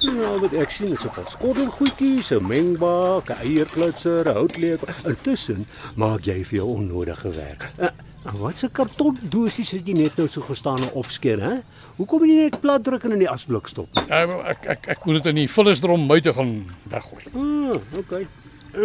[0.08, 4.88] En al wat ek sien is 'n paar skottelgoedjies, 'n mengbak, 'n eierklutser, 'n houtleep.
[5.04, 5.65] Intussen
[6.00, 7.67] maak jy vir jou onnodige werk.
[7.82, 7.91] Uh,
[8.39, 11.56] wat se kartondosies het jy net nou so gestaan en opskeer, hè?
[11.97, 14.08] Hoekom jy nie net plat druk en in die asblik stop nie?
[14.08, 17.24] Ek ek ek, ek moet dit in die vullisdrom buite gaan weggooi.
[17.36, 18.28] Ah, okay.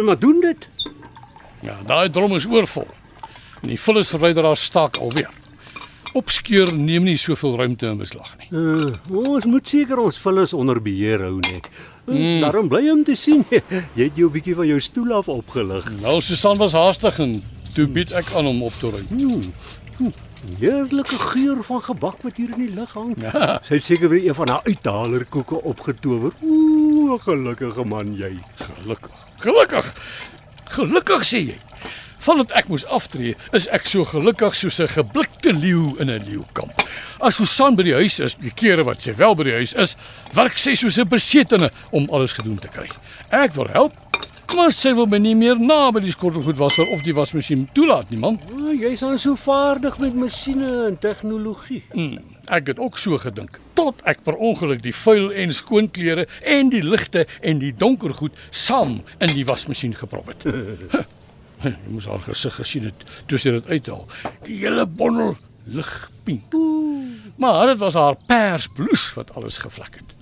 [0.03, 0.69] Maar doen dit.
[1.61, 2.87] Ja, daai drom is oorvol.
[3.61, 5.29] En die vullis verwyderaar staak alweer.
[6.17, 8.47] Opskeur neem nie soveel ruimte in beslag nie.
[8.51, 11.69] Uh, ons moet seker ons vullis onder beheer hou net.
[12.07, 12.39] Mm.
[12.41, 13.43] Daarom bly om te sien
[13.97, 15.89] jy het jou bietjie van jou stoel af opgelig.
[16.01, 17.35] Nou Susan was haastig en
[17.75, 19.11] toe bied ek aan om op te ruim.
[19.19, 19.51] Hmm.
[19.97, 20.13] Hm.
[20.61, 23.13] Heerlike geur van gebak wat hier in die lug hang.
[23.21, 23.57] Ja.
[23.67, 26.33] Sy het seker weer een van haar uithalerkoeke opgetower.
[26.45, 28.37] Ooh, gelukkige man jy.
[28.61, 29.26] Gelukkig.
[29.39, 29.93] Gelukkig.
[30.73, 31.57] Gelukkig sê jy.
[32.27, 36.73] Vandat ek moes aftree, is ek so gelukkig soos 'n geblikte leeu in 'n leeukamp.
[37.21, 39.95] As Susan by die huis is, die kere wat sy wel by die huis is,
[40.33, 42.89] werk sy soos 'n besetene om alles gedoen te kry.
[43.31, 43.93] Ek wil help,
[44.55, 48.19] maar sy wil my nie meer na by die skottelgoedwasser of die wasmasjien toelaat nie,
[48.19, 48.39] man.
[48.51, 51.83] Oh, Jy's dan so vaardig met masjiene en tegnologie.
[51.93, 52.19] Hmm,
[52.53, 56.71] ek het ook so gedink tot ek per ongeluk die vuil en skoon klere en
[56.73, 60.47] die ligte en die donker goed saam in die wasmasjien geprop het.
[61.63, 64.05] Jy moes haar gesig gesien het toe sy dit uithaal.
[64.45, 65.35] Die hele bondel
[65.73, 66.53] ligpink.
[67.37, 70.13] Maar dit was haar pers blouse wat alles gevlek het.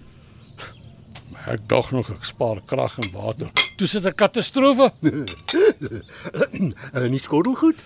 [1.31, 3.51] Maar ek dog nog ek spaar krag en water.
[3.77, 4.91] Toe sit 'n katastrofe.
[6.95, 7.83] En nie skottelgoed?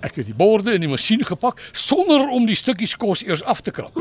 [0.00, 3.60] Ek het die borde in die masjien gepak sonder om die stukkies kos eers af
[3.60, 3.96] te krap.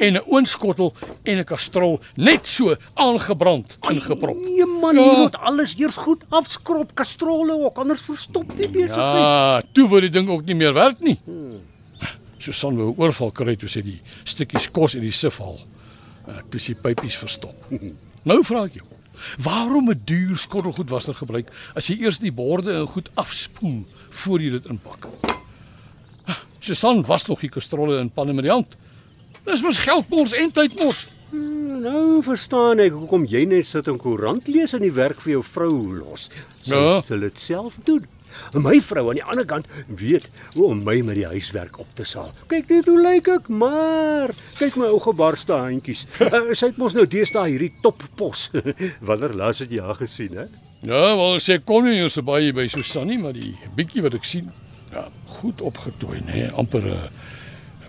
[0.00, 4.36] En 'n oonskottel en 'n kastrol net so aangebrand ingeprop.
[4.36, 5.02] Nee man, Ja.
[5.04, 8.96] jy moet alles eers goed afskrob, kastrole ook, anders verstop die besigheid.
[8.96, 11.18] Ja, toe word die ding ook nie meer werk nie.
[12.38, 15.58] Susan wou 'n oorval kry toe sy die stukkies kos in die sif haal.
[16.28, 17.54] Uh, toe sy pypies verstop.
[18.22, 18.84] Nou vra ek jou,
[19.38, 24.50] waarom 'n duur skottelgoedwasser gebruik as jy eers die borde en goed afspoel voor jy
[24.50, 25.08] dit inpak?
[26.60, 28.76] Susan was nog die kastrolle en panne met die hand.
[29.46, 31.06] Dis mos geldmors en tydmors.
[31.80, 35.42] Nou verstaan ek hoekom jy net sit en koerant lees en die werk vir jou
[35.46, 36.28] vrou los.
[36.64, 37.00] Sy Ja.
[37.06, 38.06] sal dit self doen.
[38.54, 41.86] En my vrou aan die ander kant weet hoe om my met die huiswerk op
[41.94, 42.30] te saal.
[42.48, 46.06] Kyk net hoe lyk ek, maar kyk my ou gebarste handjies.
[46.20, 48.50] uh, sy het mos nou deesdae hierdie toppos.
[49.08, 50.46] Wanneer laas het jy haar gesien, hè?
[50.82, 54.24] Ja, wel sê kon nie so baie by Susan nie, maar die bietjie wat ek
[54.24, 54.46] sien,
[54.92, 55.08] ja,
[55.40, 57.10] goed opgetooi, nê, nee, amper 'n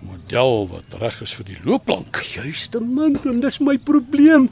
[0.00, 2.22] 'n model wat reg is vir die loopplank.
[2.34, 4.50] Juiste man, en dis my probleem.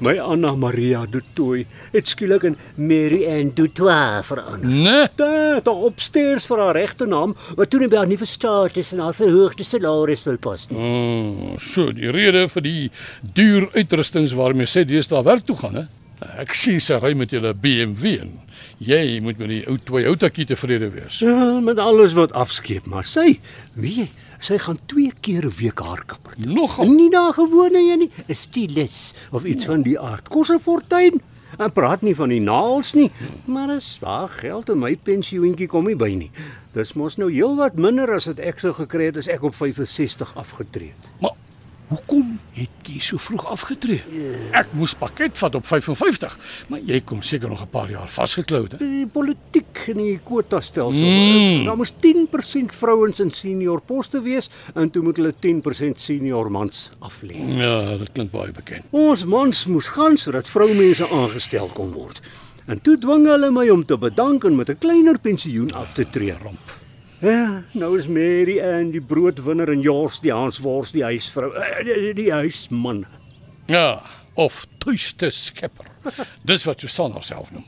[0.00, 4.68] My Anna Maria du Toit het skielik in Mary Ann du Toit verander.
[4.68, 5.08] Nee.
[5.18, 9.02] Daar, daar opstairs vir haar regte naam, wat toe net by haar nuwe status en
[9.02, 10.78] haar verhoogde salaris wil pas nie.
[10.78, 12.90] Oh, so die rede vir die
[13.34, 15.86] duur uitrustings waarmee sy deesdae werk toe gaan, hè?
[16.18, 18.32] Ek sien sy ry met julle BMW en
[18.82, 21.20] jy moet met die ou Toyota tevrede wees.
[21.22, 23.40] Ja, met alles wat afskeep, maar sy,
[23.74, 24.08] weet jy,
[24.40, 26.34] sy gaan twee keer 'n week haar kapper.
[26.38, 26.54] doen.
[26.54, 26.86] Nogal.
[26.90, 30.28] Nie na gewone een nie, 'n stylus of iets van die aard.
[30.28, 31.20] Kos 'n fortuin.
[31.58, 33.10] En praat nie van die naels nie,
[33.46, 36.30] maar is daar geld in my pensioentjie kom nie by nie.
[36.74, 40.36] Dis mos nou heelwat minder as wat ek sou gekry het as ek op 65
[40.36, 41.10] afgetree het.
[41.20, 41.30] Maar
[41.88, 44.02] hoekom het jy so vroeg afgetree?
[44.56, 46.36] Ek moes pakket vat op 55,
[46.68, 48.76] maar jy kom seker nog 'n paar jaar vasgeklou, hè?
[48.78, 51.00] Die politiek in die kwotastelsel.
[51.00, 51.64] Mm.
[51.64, 56.90] Daar moes 10% vrouens in senior poste wees en toe moet hulle 10% senior mans
[57.00, 57.36] aflê.
[57.58, 58.84] Ja, dit klink baie bekend.
[58.90, 62.20] Ons mans moes gaan sodat vroumense aangestel kon word.
[62.66, 66.04] En toe dwing hulle my om te bedank en met 'n kleiner pensioen af te
[66.10, 66.36] tree.
[66.42, 66.77] Ramp.
[67.18, 72.12] Ja, nou is Mary en die broodwinner en Jors die Hanswors die huisvrou, eh, die,
[72.14, 73.06] die huisman.
[73.66, 74.04] Ja,
[74.38, 75.88] of tuiste skepper.
[76.46, 77.64] Dis wat Susan haarself noem.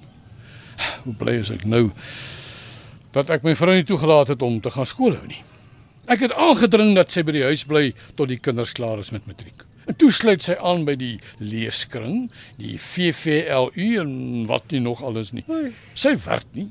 [1.02, 1.88] Hoe bly is ek nou
[3.10, 5.42] dat ek my vrou nie toegelaat het om te gaan skool hou nie.
[6.10, 9.26] Ek het aangedring dat sy by die huis bly tot die kinders klaar is met
[9.26, 9.66] matriek.
[9.90, 12.28] En toe sluit sy aan by die leeskring,
[12.62, 14.14] die VVLU en
[14.46, 15.42] wat nie nog alles nie.
[15.98, 16.68] Sy werk nie.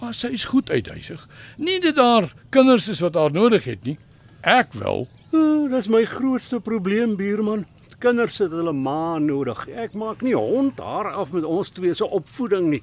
[0.00, 1.24] Maar sy is goed uithuisig.
[1.58, 3.98] Nie dat daar kinders is wat haar nodig het nie.
[4.46, 5.08] Ek wel.
[5.34, 7.66] Oh, dis my grootste probleem, buurman.
[7.98, 9.64] Kinders het hulle ma nodig.
[9.74, 12.82] Ek maak nie hond haar af met ons twee se opvoeding nie.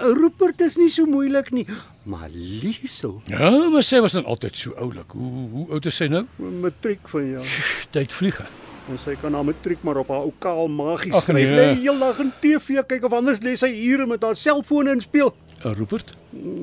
[0.00, 1.66] Rupert is nie so moeilik nie,
[2.08, 5.12] maar Liesel, Ja, maar sy was dan altyd so oulik.
[5.12, 6.24] Hoe hoe oud is sy nou?
[6.40, 7.44] matriek van jou.
[7.92, 8.40] Tyd vlieg.
[8.88, 11.36] En sy kan haar matriek maar op haar ou kaal magies Ag, skryf.
[11.50, 11.56] nee.
[11.76, 15.34] Lê heeldag in TV kyk of anders lê sy ure met haar selfoon en speel.
[15.66, 16.14] Uh, Rupert?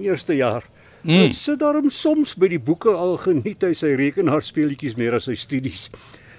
[0.02, 0.64] Eerste jaar.
[1.02, 1.14] Mm.
[1.14, 1.32] Mm.
[1.32, 5.90] Sit daarom soms by die boeke al geniet hy sy rekenaarspeletjies meer as sy studies.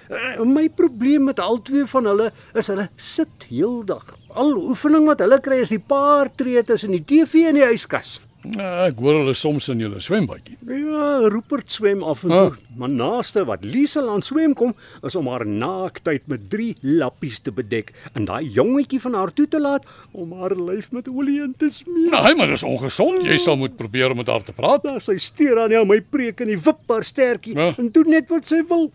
[0.09, 4.15] Uh, my probleem met al twee van hulle is hulle sit heeldag.
[4.33, 8.17] Al oefening wat hulle kry is die paar tree tussen die TV en die yskas.
[8.53, 10.57] Ja, ek hoor hulle soms in julle swembadjie.
[10.69, 12.57] Ja, Rupert swem af en toe, ah.
[12.77, 17.51] maar naaste wat Liesel aan swem kom, is om haar naaktheid met drie lappies te
[17.55, 21.55] bedek en daai jongetjie van haar toe te laat om haar lyf met olie in
[21.57, 22.11] te smeer.
[22.13, 23.23] Nee, maar dis ongesond.
[23.25, 24.83] Jy sal moet probeer om met haar te praat.
[24.85, 27.73] Daar sy steur aan jou my preek en die wip haar stertjie Ja.
[27.77, 28.91] en doen net wat sy wil.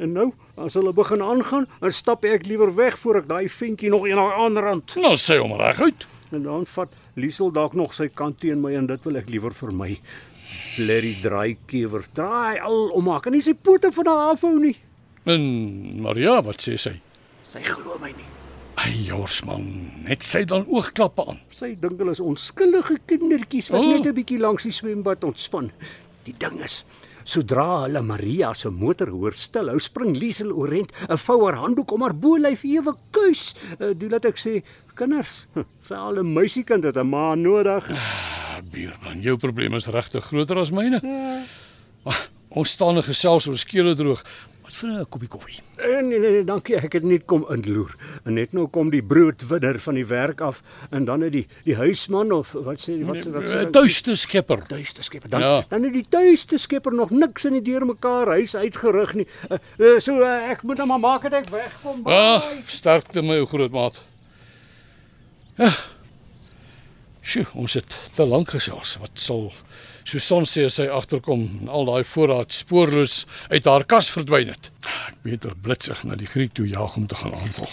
[0.00, 3.90] En nou, as hulle begin aangaan, dan stap ek liewer weg voor ek daai ventjie
[3.90, 4.94] nog een aanrand.
[4.96, 6.06] Nou sê hom reg uit.
[6.30, 9.54] En dan vat Liesel dalk nog sy kant teen my en dit wil ek liewer
[9.54, 9.98] vermy.
[10.78, 14.76] Larry draai kewer, draai al om haar kan nie sy pote van haar afhou nie.
[15.30, 15.44] En
[16.02, 16.94] Maria, wat sê sy?
[17.44, 18.26] Sy glo my nie.
[18.80, 19.66] Ai, jors man,
[20.08, 21.40] net sy dan oogklappe aan.
[21.52, 23.90] Sy dink hulle is onskuldige kindertjies wat Oh.
[23.92, 25.70] net 'n bietjie langs die swembad ontspan.
[26.24, 26.84] Die ding is,
[27.24, 31.92] sodra hulle Maria se motor hoor stil, hou spring Liesel oorent, 'n vou haar handdoek
[31.92, 33.54] om haar bolyf ewe kuis.
[33.78, 34.62] Uh, Doen laat ek sê,
[35.00, 35.46] kinders,
[35.88, 37.88] veral 'n meisiekind het 'n ma nodig.
[37.90, 41.00] Ah, buurman, jou probleem is regtig groter as myne.
[41.02, 42.12] Ja.
[42.50, 44.22] Ons staan en gesels oor skele droog.
[44.64, 45.58] Wat vir 'n koppie koffie?
[45.78, 47.94] Eh, Nee nee nee, dankie, ek het net kom inloer.
[48.24, 51.74] En net nou kom die broodwinner van die werk af en dan het die die
[51.76, 54.62] huisman of wat sê wat sê wat sê Tuiste skepper.
[54.66, 55.30] tuiste skepper.
[55.30, 55.64] Dan Ja.
[55.68, 59.26] dan het die tuiste skepper nog niks in die deurmekaar huis uitgerig nie.
[59.78, 62.06] Uh, so uh, ek moet nou maar maak dat ek wegkom.
[62.06, 62.62] Ah, Bye.
[62.66, 64.02] sterkte my ou grootmaat.
[65.60, 65.74] Ja.
[67.20, 68.94] Sjoe, ons het te lank gesels.
[69.02, 69.50] Wat sal
[70.08, 74.70] Susan sê as sy agterkom en al daai voorraad spoorloos uit haar kas verdwyn het?
[75.10, 77.68] Ek beter blitsig na die Griek toe jaag om te gaan aanval.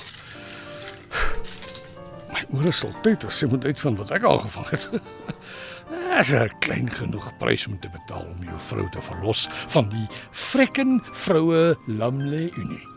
[2.33, 4.89] My ore sal tyd as sy moet uitvind wat ek al gevang het.
[6.17, 10.07] Dis 'n klein genoeg prys om te betaal om jou vrou te verlos van die
[10.31, 12.96] frekken vroue lamle unie.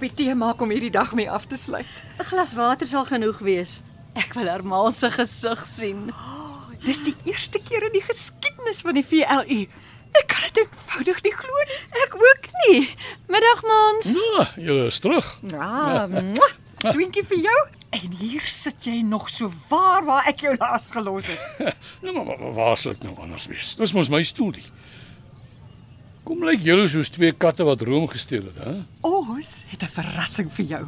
[0.00, 1.86] Koppie tee maak om hierdie dag mee af te sluit.
[2.18, 3.82] 'n Glas water sal genoeg wees.
[4.16, 6.12] Ek wil haar ma se gesig sien.
[6.84, 9.66] Dis die eerste keer in die geskiedenis van die VLU.
[10.16, 11.76] Ek kan dit eenvoudig nie glo nie.
[12.06, 12.88] Ek ook nie.
[13.28, 14.08] Middag mans.
[14.16, 15.38] Ja, jy is terug.
[15.52, 17.60] Ja, mwah, swinkie vir jou.
[17.90, 21.76] En hier sit jy nog so waar waar ek jou laas gelos het.
[22.02, 23.74] Nou maar, waar sal ek nou anders wees?
[23.76, 24.64] Dis mos my stoel die.
[26.24, 28.74] Kom lyk julle soos twee katte wat room gesteel het, hè?
[29.00, 30.86] Ons het 'n verrassing vir jou.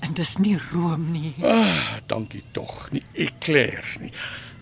[0.00, 1.34] En dis nie room nie.
[1.42, 2.90] Ah, dankie tog.
[2.92, 4.12] Nie eclairs nie.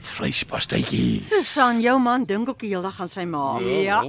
[0.01, 1.23] Vleispastytjie.
[1.23, 3.59] Susan, jou man dink ook die hele dag aan sy ma.
[3.59, 4.05] Ja.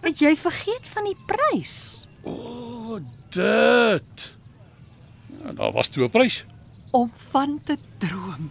[0.00, 2.06] Het jy vergeet van die prys?
[2.22, 3.00] O, oh,
[3.30, 4.36] dit.
[5.44, 6.44] Ja, daar was toe 'n prys.
[6.90, 8.50] Om van te droom.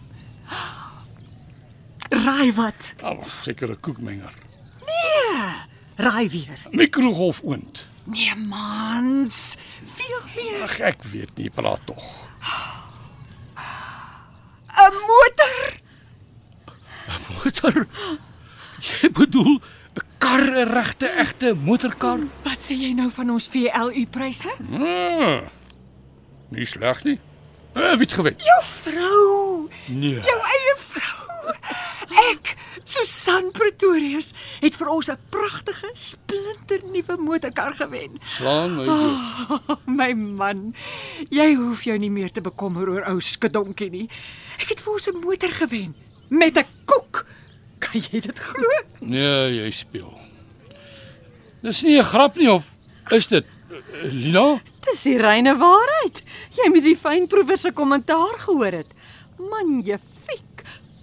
[2.08, 2.94] Raai wat?
[2.96, 4.32] Daar was seker 'n koekmenger.
[5.98, 6.58] Raai weer.
[6.70, 7.84] Mikrogolf oond.
[8.08, 10.62] Nee mans, veel meer.
[10.64, 12.04] Ag ek weet nie, praat tog.
[14.78, 15.64] 'n Motor.
[17.34, 17.86] Motor.
[18.80, 22.18] Jy bedoel 'n kar, 'n regte egte motorkar?
[22.46, 24.48] Wat sê jy nou van ons VLU pryse?
[24.72, 25.42] Ah,
[26.54, 27.18] nie sleg nie.
[27.74, 28.34] Eh, wie het gewen?
[28.38, 30.20] Jou vrou, Nee.
[30.22, 31.17] jou eie vrou.
[32.08, 32.54] Ek,
[32.84, 34.32] Susan Pretorius,
[34.62, 38.18] het vir ons 'n pragtige splinternuwe motorkar gewen.
[38.24, 39.16] Slaan my dood.
[39.50, 40.74] Oh, my man,
[41.30, 44.08] jy hoef jou nie meer te bekommer oor ou skedonkie nie.
[44.58, 45.94] Ek het vir ons 'n motor gewen
[46.28, 47.26] met 'n koek.
[47.78, 48.68] Kan jy dit glo?
[49.00, 50.18] Nee, jy speel.
[51.62, 52.72] Dis nie 'n grap nie of
[53.10, 53.44] is dit
[54.02, 54.60] Lina?
[54.84, 56.22] Dis die reine waarheid.
[56.56, 58.86] Jy moet die fynproewer se kommentaar gehoor het.
[59.38, 60.17] Magnifiek.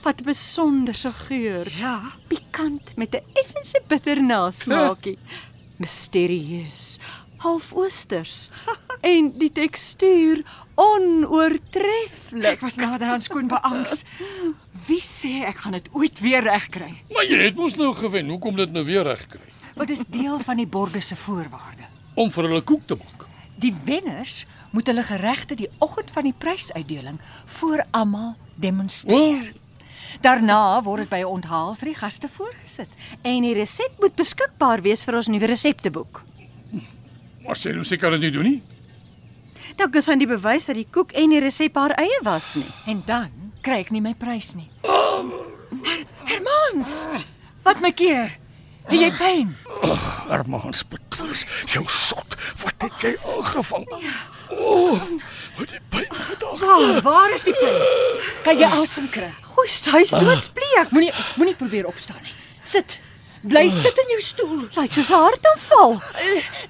[0.06, 1.66] Wat 'n besonderse geur.
[1.78, 2.02] Ja.
[2.28, 5.18] Pikant met 'n effense bitter nasmaakie.
[5.82, 7.00] Misterieus.
[7.38, 8.52] Half oosters.
[9.14, 10.46] en die tekstuur
[10.76, 12.46] onoortreffelik.
[12.46, 14.04] Ek was naderhand skoon beangs.
[14.88, 16.94] Wie sê ek gaan dit ooit weer regkry?
[17.10, 18.30] Maar jy het mos nou gewen.
[18.30, 19.50] Hoekom dit nou weer reg kry?
[19.76, 21.90] Wat is deel van die borgers se voorwaarde?
[22.14, 23.26] Om vir hulle koek te maak.
[23.58, 29.54] Die wenners moet hulle geregte die oggend van die prysuitdeling voor almal demonstreer.
[30.22, 32.90] Daarna word dit by 'n onthaal vir die gaste voorgesit.
[33.24, 36.24] En die resep moet beskikbaar wees vir ons nuwe resepteboek.
[37.46, 38.64] Maar sê jy seker dit nie doen nie?
[39.76, 42.72] Dalk is aan die bewys dat die koek en die resep haar eie was nie.
[42.88, 43.30] En dan
[43.62, 44.70] kry ek nie my prys nie.
[44.82, 47.08] Her Hermans,
[47.64, 48.32] wat my keer?
[48.86, 49.54] Het jy pyn?
[50.30, 52.36] Hermans Petrus, jou sot.
[52.62, 53.88] Wat het jy aangevang?
[54.54, 55.02] O, oh,
[55.58, 56.60] wat die pyn gedag.
[56.62, 57.80] Waar, waar is die pyn?
[58.46, 59.32] Kan jy asem kry?
[59.56, 60.94] Goeie, hy's doodsbleek.
[60.94, 62.34] Moenie moenie probeer opstaan nie.
[62.64, 63.00] Sit.
[63.46, 64.60] Bly sit in jou stoel.
[64.78, 66.02] Lyk soos 'n hartaanval.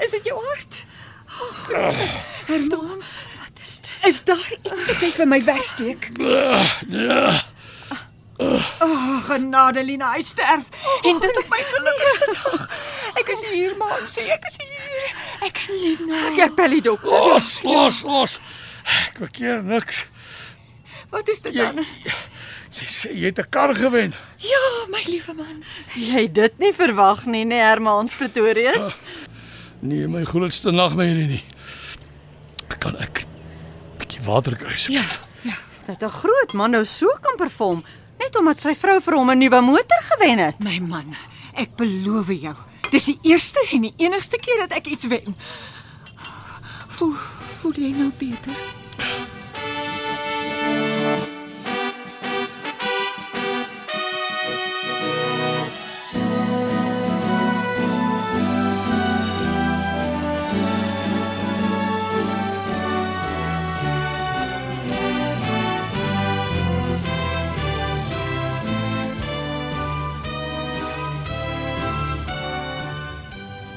[0.04, 0.84] Is dit jou hart?
[2.48, 4.08] Hermans, wat is dit?
[4.08, 6.12] Is daar iets wat jy vir my wegsteek?
[6.88, 7.44] Ja.
[8.38, 8.46] O,
[8.82, 10.66] oh, genade Lina, hy sterf.
[11.08, 12.66] En dit op my gelukkigste dag.
[13.22, 15.14] Ek is hier, man, sê ek is hier.
[15.48, 16.20] Ek Lina.
[16.32, 17.12] Ek ek bel die dokter.
[17.30, 18.40] Los, los, los.
[19.08, 20.04] Ek verkeer niks.
[21.14, 21.86] Wat is dit Jy, dan?
[22.76, 24.12] jy sê jy het 'n kar gewen.
[24.44, 25.64] Ja, my liewe man.
[25.96, 29.00] Jy het dit nie verwag nie, nee, Hermans Pretorius.
[29.80, 31.44] Nee, my grootste nagmerrie nie.
[32.80, 33.24] Kan ek
[33.98, 35.22] bietjie water kry asseblief?
[35.86, 37.84] Dat 'n groot man nou so kan perform
[38.20, 40.60] net omdat sy vrou vir hom 'n nuwe motor gewen het.
[40.60, 41.16] My man,
[41.54, 42.56] ek beloof jou,
[42.92, 45.36] dis die eerste en die enigste keer dat ek iets wen.
[46.88, 47.14] Voel,
[47.62, 48.54] voel jy nou beter?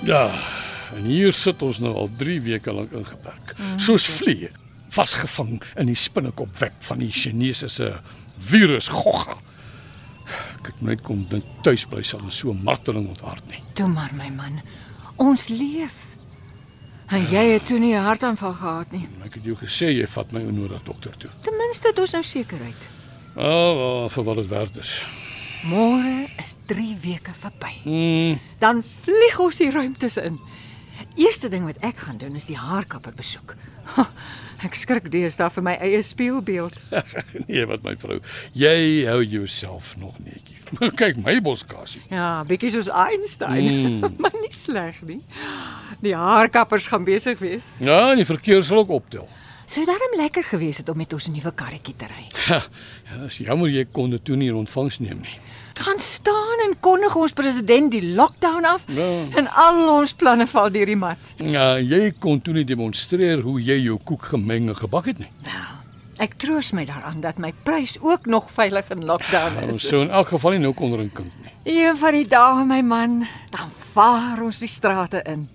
[0.08, 0.30] Ja,
[0.96, 3.52] en hier sit ons nou al 3 weke lank ingeperk.
[3.76, 4.48] Soos vliee,
[4.94, 7.90] vasgevang in die spinnekopweb van die Chinese se
[8.48, 9.36] virus Gogga.
[10.58, 13.60] Ek het net kom dink tuis bly sal ons so marteling onthard nie.
[13.76, 14.62] Toe maar my man.
[15.20, 16.06] Ons leef.
[17.12, 19.08] En jy het toe nie 'n hartaanval gehad nie.
[19.24, 21.30] Ek het jou gesê jy vat my onnodig dokter toe.
[21.42, 22.88] Ten minste het ons nou sekerheid.
[23.36, 25.04] Ah, oh, vir wat dit werd is.
[25.66, 27.72] Môre is 3 weke verby.
[27.84, 30.38] Mm, Dan vlieg ons die ruimtes in.
[31.18, 33.56] Eerste ding wat ek gaan doen is die haarkapper besoek.
[33.96, 34.04] Ha,
[34.66, 36.78] ek skrik deesdae vir my eie spieelbeeld.
[37.48, 38.20] nee, wat my vrou.
[38.58, 40.56] Jy hou jouself nog netjie.
[41.00, 42.02] Kyk my boskasie.
[42.12, 44.14] Ja, bietjie soos Einstein, Mm.
[44.22, 45.20] maar nie sleg nie.
[46.04, 47.66] Die haarkappers gaan besig wees.
[47.82, 49.26] Ja, en die verkeer sal ook optel.
[49.68, 52.22] Sou daarom lekker gewees het om met ons nuwe karretjie te ry.
[52.48, 52.62] Ja,
[53.26, 55.34] is jammer jy kon dit toe nie in ontvangs neem nie.
[55.78, 59.26] Gaan staan en kondig ons president die lockdown af Ja.
[59.38, 61.18] en al ons planne val deur die mat.
[61.38, 65.28] Ja, jy kon toe nie demonstreer hoe jy jou koek gemeng en gebak het nie.
[65.46, 65.76] Wel,
[66.26, 69.88] ek troos my daaraan dat my prys ook nog veilig in lockdown Ons is.
[69.88, 71.32] sou in elk geval nie nou kon drink nie.
[71.68, 75.48] Een van die dae my man, dan vaar ons die strate in.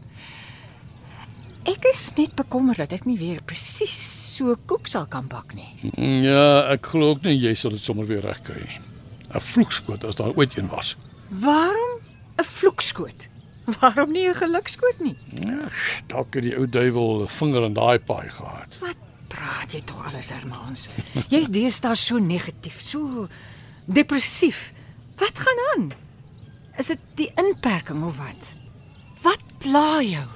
[1.65, 3.95] Ek is net bekommerd dat ek nie weer presies
[4.37, 5.91] so koek sal kan bak nie.
[6.23, 8.79] Ja, ek glo ook nie jy sal dit sommer weer regkry nie.
[9.33, 10.95] 'n Vloekskoot as daar ooit een was.
[11.29, 11.99] Waarom
[12.37, 13.27] 'n vloekskoot?
[13.79, 15.17] Waarom nie 'n gelukskoot nie?
[15.65, 15.73] Ag,
[16.07, 18.77] dalk het die ou duiwel 'n vinger in daai paai gehad.
[18.79, 18.95] Wat
[19.27, 20.89] praat jy tog alles, Hermans?
[21.29, 23.27] Jy's deesdae so negatief, so
[23.85, 24.73] depressief.
[25.17, 25.93] Wat gaan aan?
[26.77, 28.53] Is dit die inperking of wat?
[29.21, 30.27] Wat pla jou?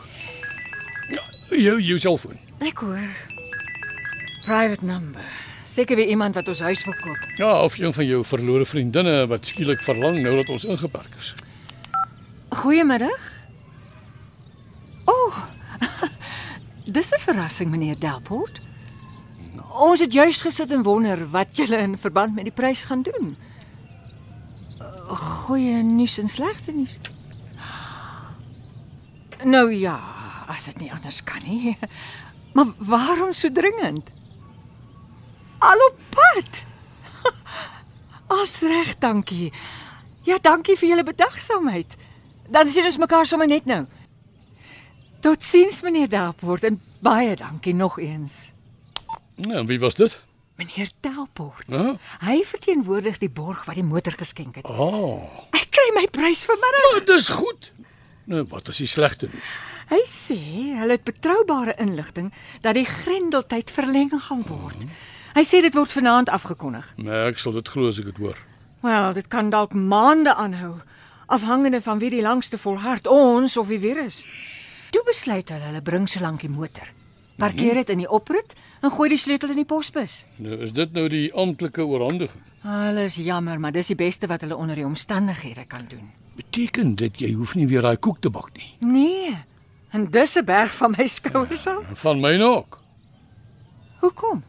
[1.09, 2.37] Ja, jou jou selfoon.
[2.59, 3.09] Ek hoor.
[4.45, 5.21] Private number.
[5.77, 7.25] Seker weer iemand wat ons huis wil koop.
[7.37, 11.33] Ja, of een van jou verlore vriendinne wat skielik verlang nou dat ons ingeperk is.
[12.49, 13.27] Goeiemiddag.
[15.05, 15.13] O.
[15.13, 15.37] Oh,
[16.97, 18.57] dis 'n verrassing, meneer Delport.
[19.69, 23.37] Ons het juis gesit en wonder wat julle in verband met die prys gaan doen.
[25.45, 26.97] Goeie nuus en slegte nuus.
[29.43, 29.99] Nou ja,
[30.47, 31.77] as dit nie anders kan nie.
[32.53, 34.16] Maar waarom so dringend?
[35.59, 36.65] Al op pad.
[38.37, 39.51] Als reg, dankie.
[40.27, 41.95] Ja, dankie vir julle bedagsaamheid.
[42.51, 43.85] Dan sien ons mekaar sommer net nou.
[45.23, 48.51] Totsiens meneer Delport en baie dankie nog eens.
[49.35, 50.17] Ja, en wie was dit?
[50.57, 51.65] Meneer Delport.
[51.69, 51.95] Ja.
[52.25, 54.69] Hy verteenwoordig die borg wat die motor geskenk het.
[54.69, 55.23] Oh,
[55.57, 56.91] Ek kry my prys vanmiddag.
[56.91, 57.71] maar dis goed.
[58.27, 59.51] Nou, wat is die slegte nuus?
[59.87, 60.35] Hy sê
[60.81, 62.31] hulle het betroubare inligting
[62.61, 64.83] dat die grendeltyd verleng gaan word.
[65.37, 66.85] Hy sê dit word vanaand afgekondig.
[66.97, 68.39] Nee, ek sal dit glo as ek dit hoor.
[68.81, 70.79] Wel, dit kan dalk maande aanhou,
[71.29, 74.23] afhangende van wie die langste volhard, ons of die virus.
[74.95, 76.89] Toe besluit hulle hulle bring solank die motor.
[77.37, 80.23] Parkeer dit in die oprit en gooi die sleutel in die posbus.
[80.41, 82.41] Nou is dit nou die amptelike oorhandiging.
[82.65, 86.09] Alles jammer, maar dis die beste wat hulle onder die omstandighede kan doen.
[86.41, 88.73] Beteken dit jy hoef nie weer daai koek te bak nie?
[88.81, 89.37] Nee.
[89.93, 91.85] En dis 'n berg van my skouers af.
[91.93, 92.81] Van myne ook.
[94.01, 94.43] Hoekom?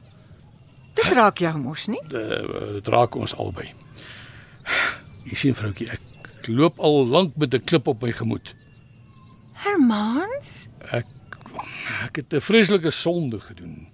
[0.98, 2.00] Dit raak jou mos nie?
[2.10, 3.72] Eh, Dit raak ons albei.
[5.28, 8.54] Jy sien vroutjie, ek loop al lank met 'n klip op my gemoed.
[9.52, 10.68] Hermans?
[10.92, 11.06] Ek
[12.04, 13.88] ek het 'n vreeslike sonde gedoen.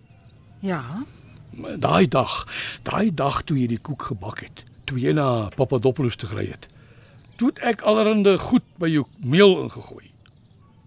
[0.61, 1.05] Ja.
[1.79, 2.47] Daai dag,
[2.83, 6.67] daai dag toe jy die koek gebak het, toe jy na Papadopoulos toe gery het.
[7.37, 10.11] Toe het ek allerhande goed by jou meel ingegooi.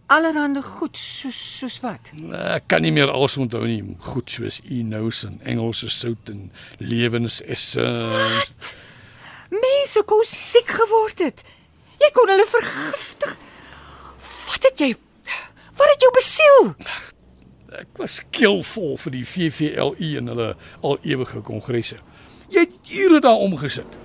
[0.07, 2.11] Allerhande goed soos soos wat?
[2.31, 3.81] Ek kan nie meer alles onthou nie.
[4.07, 6.47] Goed soos Enos en Engelse sout en
[6.79, 7.87] lewensesse.
[9.51, 11.43] Mense kon siek geword het.
[11.99, 13.35] Jy kon hulle vergiftig.
[14.47, 14.93] Wat het jy
[15.77, 16.71] Wat het jou besiel?
[17.77, 20.47] Ek was keelvol vir die VVLI en hulle
[20.81, 21.99] al ewige kongresse.
[22.49, 23.97] Jy het ure daar omgesit.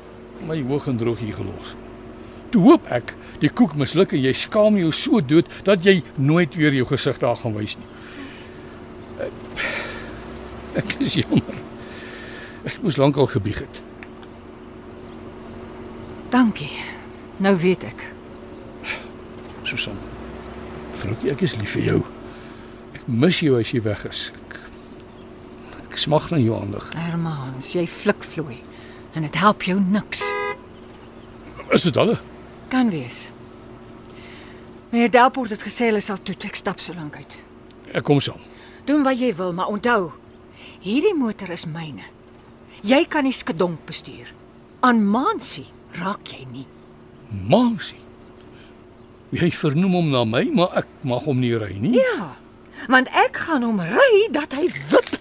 [0.44, 1.72] My hoog en droog hier gelos.
[2.53, 6.55] Toe hoop ek die koek misluk en jy skaam jou so dood dat jy nooit
[6.59, 7.90] weer jou gesig daar gaan wys nie.
[10.78, 11.59] Ek, is jammer.
[12.64, 13.82] Ek moes lankal gebieg het.
[16.32, 16.70] Dankie.
[17.43, 18.07] Nou weet ek.
[19.68, 19.99] Susan.
[20.97, 22.01] Vroukie, ek is lief vir jou.
[22.97, 24.30] Ek mis jou as jy weg is.
[24.38, 24.59] Ek,
[25.82, 26.88] ek smag na jou aandag.
[26.97, 28.62] Hermans, jy flikvloei
[29.12, 30.24] en dit help jou niks.
[31.72, 32.16] Is dit alle?
[32.73, 33.27] Kan wees.
[34.91, 37.35] Meneer Delport het gesê hulle sal toe ek stap so lank uit.
[37.93, 38.41] Ek kom saam.
[38.89, 40.09] Doen wat jy wil, maar onthou,
[40.81, 42.07] hierdie motor is myne.
[42.81, 44.33] Jy kan die skedonk bestuur.
[44.81, 45.68] Aan Mansie
[46.01, 46.64] raak jy nie.
[47.29, 48.01] Mansie.
[49.37, 51.93] Jy vernoem hom na my, maar ek mag hom nie ry nie.
[52.01, 52.33] Ja,
[52.89, 55.12] want ek gaan hom ry dat hy wip.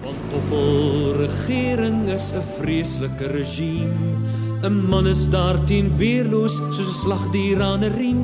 [0.00, 4.43] Pantoffel regering is 'n vreeslike regime.
[4.64, 8.22] 'n Man is daarteen weerloos soos 'n slagdier aan 'n riem.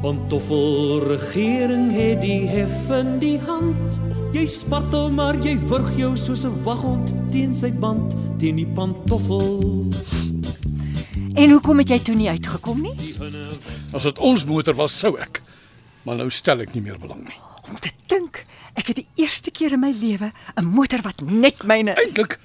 [0.00, 4.00] Pantoffel regering het die hef in die hand.
[4.32, 9.90] Jy spartel maar jy wurg jou soos 'n waghond teen sy band teen die pantoffel.
[11.34, 13.14] En hoekom het jy toe nie uitgekom nie?
[13.92, 15.42] As dit ons motor was, sou ek.
[16.02, 17.40] Maar nou stel ek nie meer belang nie.
[17.68, 21.64] Om te dink, ek het die eerste keer in my lewe 'n motor wat net
[21.64, 22.04] myne is.
[22.04, 22.38] Eintlik,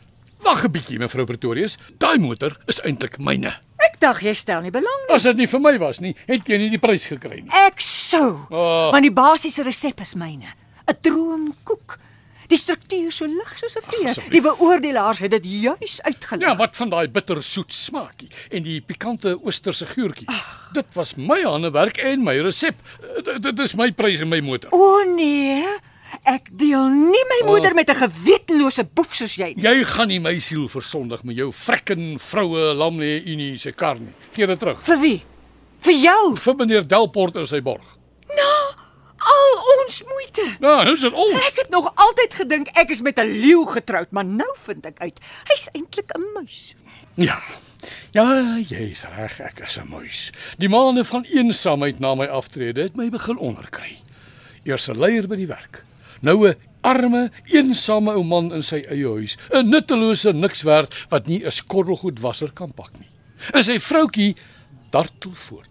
[0.43, 3.53] wag 'n bietjie mevrou Pretorius, daai motor is eintlik myne.
[3.79, 5.15] Ek dink jy stel nie belang nie.
[5.15, 7.49] As dit nie vir my was nie, het jy nie die prys gekry nie.
[7.51, 8.47] Ek sou.
[8.51, 8.91] Oh.
[8.91, 10.53] Want die basiese resep is myne.
[10.87, 11.99] 'n Droomkoek.
[12.49, 14.15] Die struktuur so lig soos 'n veer.
[14.31, 16.41] Die beoordelaars het dit juis uitgelig.
[16.47, 20.25] Ja, wat van daai bittersoet smaakie en die pikante oosterse geurtjie.
[20.73, 22.75] Dit was my handewerk en my resep.
[23.39, 24.69] Dit- is my prys en my motor.
[24.71, 25.63] O nee.
[26.23, 29.63] Ek deel nie my moeder met 'n gewetenlose boef soos jy nie.
[29.63, 34.13] Jy gaan nie my siel versondig met jou frekken vroue lamle unie se kar nie.
[34.33, 34.81] Gee dit terug.
[34.83, 35.23] Vir wie?
[35.79, 36.35] Vir jou.
[36.35, 37.99] Vir meneer Delport in sy borg.
[39.19, 40.45] Al ons moeite.
[40.59, 41.47] Ja, nou is dit ons.
[41.49, 44.99] Ek het nog altyd gedink ek is met 'n leeu getroud, maar nou vind ek
[44.99, 46.75] uit hy's eintlik 'n muis.
[47.15, 47.39] Ja.
[48.11, 50.31] Ja, jy's reg, ek is 'n muis.
[50.57, 53.97] Die maande van eensaamheid na my aftrede het my begin onderkry.
[54.63, 55.83] Eers 'n leier by die werk.
[56.21, 61.43] Nou 'n arme, eensame ou man in sy eie huis, 'n nuttelose nikswerd wat nie
[61.45, 63.09] 'n skottelgoedwasser kan pak nie.
[63.53, 64.35] En sy vroutjie
[64.91, 65.69] dartel voort.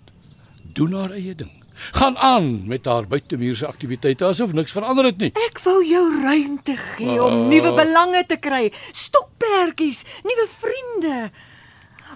[0.74, 1.50] Doen haar eie ding.
[1.92, 5.32] Gaan aan met haar buitemuurse aktiwiteite asof niks verander het nie.
[5.48, 7.48] Ek wou jou ruimte gee om Oh.
[7.48, 11.30] nuwe belange te kry, stokperdjies, nuwe vriende.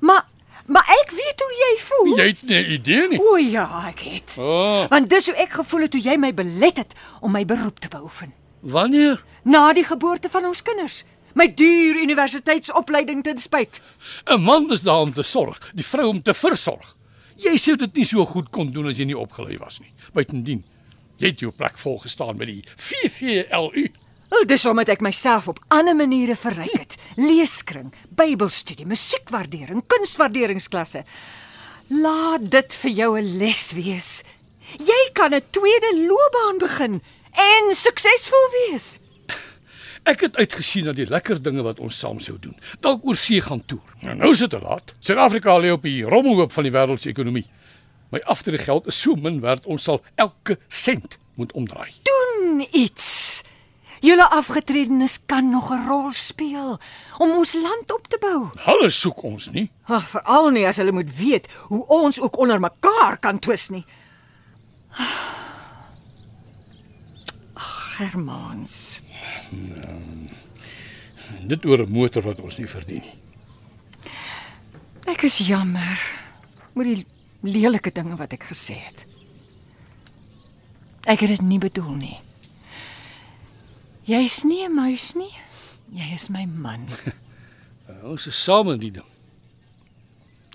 [0.00, 0.24] Maar
[0.66, 2.16] maar ek weet hoe jy voel.
[2.18, 3.20] Jy het 'n idee nie.
[3.20, 4.36] O ja, ek het.
[4.38, 7.78] Oh, Want dis hoe ek gevoel het toe jy my belet het om my beroep
[7.80, 8.32] te beoefen.
[8.60, 9.24] wanneer?
[9.44, 11.04] Na die geboorte van ons kinders.
[11.34, 13.80] My duur universiteitsopleiding ten spyt.
[14.26, 16.96] 'n Man is daar om te sorg, die vrou om te versorg.
[17.36, 19.92] Jy sou dit nie so goed kon doen as jy nie opgelei was nie.
[20.12, 20.64] Buitendien,
[21.16, 23.88] jy het jou plek vol gestaan met die VVLU.
[24.32, 26.94] Wel, dis omdat ek myself op ander maniere verryk het.
[27.20, 31.02] Leeskring, Bybelstudie, musiekwaardering, kunstwaarderingsklasse.
[31.92, 34.24] Laat dit vir jou 'n les wees.
[34.78, 37.02] Jy kan 'n tweede loopbaan begin
[37.32, 38.98] en suksesvol wees.
[40.04, 42.56] Ek het uitgesien na die lekker dinge wat ons saam sou doen.
[42.80, 43.94] Dalk oor see gaan toer.
[44.00, 44.94] Nou nou is dit te laat.
[45.00, 47.46] Suid-Afrika lê op die rommelhoop van die wêreld se ekonomie.
[48.10, 51.92] My aftreegeld is so min werd ons sal elke sent moet omdraai.
[52.02, 53.42] Doen iets.
[54.02, 56.80] Julle afgetredenes kan nog 'n rol speel
[57.18, 58.50] om ons land op te bou.
[58.54, 59.70] Hulle soek ons nie.
[59.86, 63.84] Ag, veral nie as hulle moet weet hoe ons ook onder mekaar kan twis nie.
[67.54, 69.02] Ag, Hermans.
[71.46, 73.22] Dit oor 'n motor wat ons nie verdien nie.
[75.06, 75.98] Ek is jammer
[76.74, 77.06] oor die
[77.40, 79.06] lelike dinge wat ek gesê het.
[81.04, 82.20] Ek het dit nie bedoel nie.
[84.02, 85.30] Jy's nie 'n muis nie.
[85.94, 86.88] Jy is my man.
[87.86, 89.06] Uh, ons is saam in die ding.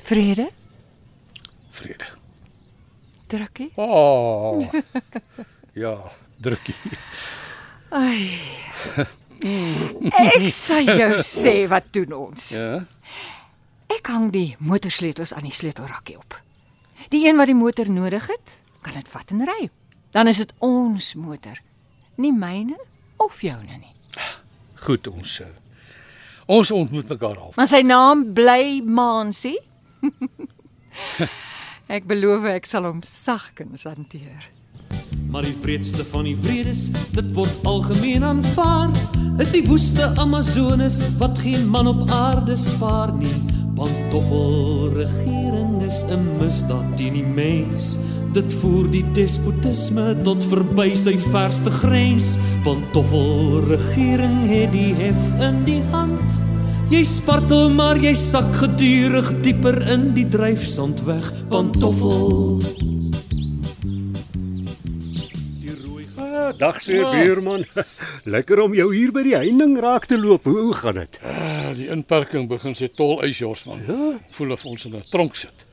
[0.04, 0.50] Vrede,
[1.72, 2.06] Vrede.
[3.28, 3.72] drukkie.
[3.76, 4.68] Oh.
[5.84, 6.76] ja, drukkie.
[7.90, 8.40] Ai.
[10.12, 12.50] Ek sê jou sê wat doen ons?
[12.52, 12.84] Ja.
[13.88, 16.36] Ek hang die motorsleutels aan die sleutelrakkie op.
[17.14, 19.70] Die een wat die motor nodig het, kan dit vat en ry.
[20.12, 21.62] Dan is dit ons motor,
[22.18, 22.76] nie myne
[23.18, 23.94] of joune nie.
[24.86, 25.40] Goed ons.
[25.44, 25.48] Uh,
[26.46, 27.54] ons ontmoet mekaar al.
[27.56, 29.58] Maar sy naam bly Mansie.
[31.98, 34.48] ek beloof ek sal hom sagkens hanteer.
[35.28, 38.94] Maar die wreedste van die wredes, dit word algemeen aanvaar,
[39.44, 43.36] is die woeste Amazones wat geen man op aarde spaar nie.
[43.78, 47.98] Pantoffel regering is 'n misdaad teen die mens.
[48.34, 52.38] Dit voer die despotisme tot verby sy verste grens.
[52.64, 56.42] Pantoffel regering het die hef in die hand.
[56.90, 61.34] Jy spartel maar jy sak gedurig dieper in die dryfsand weg.
[61.50, 62.58] Pantoffel
[66.60, 67.66] dag sê buurman.
[68.36, 70.48] Lekker om jou hier by die heining raak te loop.
[70.50, 71.20] Hoe gaan dit?
[71.24, 73.84] Uh, die inperking begin sy tol uitjors man.
[73.88, 74.12] Ja?
[74.38, 75.66] Voel of ons in 'n tronk sit.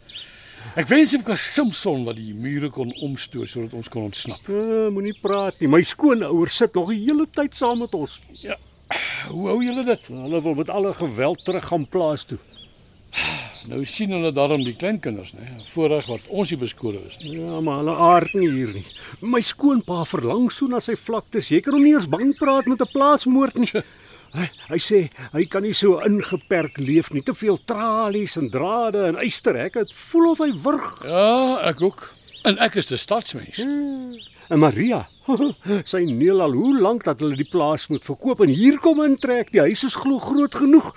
[0.75, 4.49] Ek wens ek was Simpson wat die mure kon omstoot sodat ons kon ontsnap.
[4.49, 5.69] Uh, Moenie praat nie.
[5.69, 8.21] My skoonouers sit nog die hele tyd saam met ons.
[8.43, 8.57] Ja.
[9.29, 10.09] Hoe hou julle dit?
[10.09, 12.39] Hulle wil met alle geweld terug gaan plaas toe.
[13.71, 15.47] Nou sien hulle daarom die kleinkinders, né?
[15.73, 17.17] Voorreg wat ons hier beskore is.
[17.23, 17.39] Nie?
[17.41, 18.85] Ja, maar hulle aard nie hier nie.
[19.25, 21.49] My skoonpa verlang so na sy vlaktes.
[21.53, 23.73] Jy kan hom nie eens bang praat met 'n plaasmoord nie.
[24.35, 24.99] Hy, hy sê
[25.31, 27.23] hy kan nie so ingeperk leef nie.
[27.23, 29.79] Te veel tralies en drade en eysterhek.
[29.79, 30.89] Dit voel of hy wurg.
[31.07, 32.09] Ja, ek ook.
[32.43, 33.63] En ek is 'n stadsmens.
[34.51, 35.07] En Maria,
[35.93, 39.53] sy neel al hoe lank dat hulle die plaas moet verkoop en hier kom intrek.
[39.55, 40.91] Die huis is glo groot genoeg.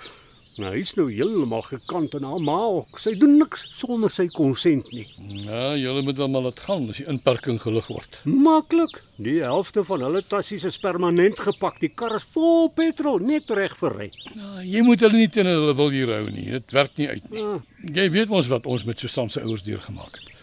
[0.58, 2.98] Nou hy's nou heeltemal gekant en haar ma ook.
[2.98, 5.06] Sy doen niks sonder sy konsent nie.
[5.44, 8.18] Ja, julle moet maar laat gaan as die inperking gelig word.
[8.26, 8.98] Maklik.
[9.22, 11.78] Die helfte van hulle tassies is permanent gepak.
[11.82, 14.10] Die kar is vol petrol, net reg vir ry.
[14.34, 16.48] Ja, jy moet hulle nie teen hulle wil hier hou nie.
[16.58, 17.44] Dit werk nie uit nie.
[17.44, 17.60] Ja.
[18.00, 20.37] Jy weet mos wat ons met Susan se ouers deurgemaak het.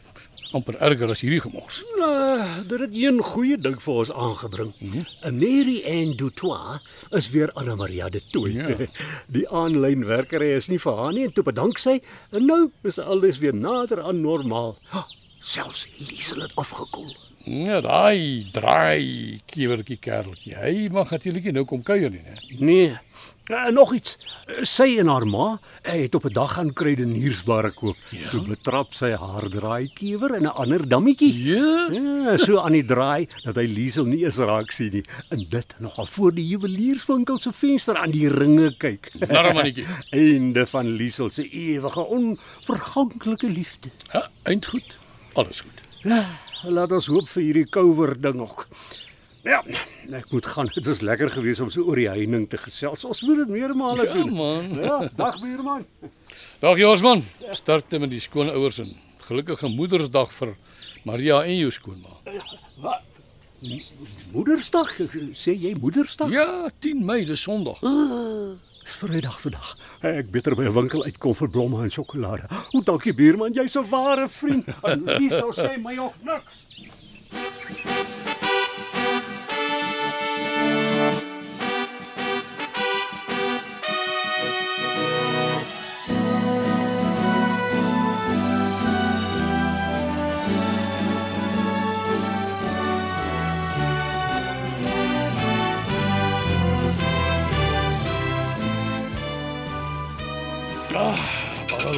[0.56, 1.82] Amper erger as hierdie gemors.
[2.00, 4.72] Nou, dit het een goeie ding vir ons aangebring.
[4.80, 5.40] Mm -hmm.
[5.40, 8.54] Mary Ann Dutoit is weer Anna Maria de Tooi.
[8.54, 8.88] Ja.
[9.36, 12.00] Die aanlyn werkery is nie vir haar nie en toe bedank sy
[12.32, 14.78] en nou is alles weer nader aan normaal.
[14.94, 15.06] Oh,
[15.40, 17.16] selfs Liesel het afgekoel.
[17.46, 20.56] Ja, daai draai kiewertjie kereltjie.
[20.58, 22.38] Hy mag natuurlik nou kom kuier nie, né?
[22.58, 22.88] Nee.
[23.46, 24.16] Uh, nog iets.
[24.66, 27.98] Sy en haar ma uh, het op 'n dag gaan kruideniersbare koop.
[28.10, 28.30] Ja?
[28.30, 31.44] Toe betrap sy haar draaikewer in 'n ander dammetjie.
[31.44, 31.86] Ja.
[31.94, 35.06] Ja, so aan die draai dat hy Liesel nie eens raak sien nie.
[35.30, 39.12] En dit nogal voor die juwelierswinkel se venster aan die ringe kyk.
[39.20, 39.86] Narmannetjie.
[40.10, 43.90] Einde van Liesel se ewige onverganklike liefde.
[44.12, 44.98] Ja, eind goed.
[45.34, 46.02] Alles goed.
[46.02, 46.26] Ja,
[46.64, 48.68] laat ons hoop vir hierdie kouwer ding ook.
[49.46, 49.60] Ja,
[50.18, 50.70] ek moet gaan.
[50.78, 53.04] Dit was lekker geweest om so oor die heining te gesels.
[53.06, 54.34] Ons moet dit meermale Ja, doen.
[54.34, 54.70] man.
[54.82, 55.86] Ja, dag buurman.
[56.64, 57.22] Dag Josman.
[57.54, 58.96] Sterkte met die skoonouers en
[59.28, 60.56] gelukkige Moedersdag vir
[61.06, 62.18] Maria en jou skoonma.
[64.34, 64.92] Moedersdag,
[65.38, 66.30] sê jy Moedersdag?
[66.34, 67.80] Ja, 10 Mei, dis Sondag.
[67.82, 69.76] Dis Vrydag vandag.
[70.06, 72.48] Ek beter by 'n winkel uitkom vir blomme en sjokolade.
[72.74, 74.66] O, dankie buurman, jy's 'n ware vriend.
[74.84, 76.56] En wie sou sê my ook niks?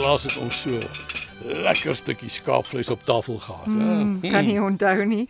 [0.07, 0.79] Laas het ons so
[1.65, 3.67] lekker stukkie skaapvleis op tafel gehad.
[3.67, 5.25] Mm, kan nie onthou nie.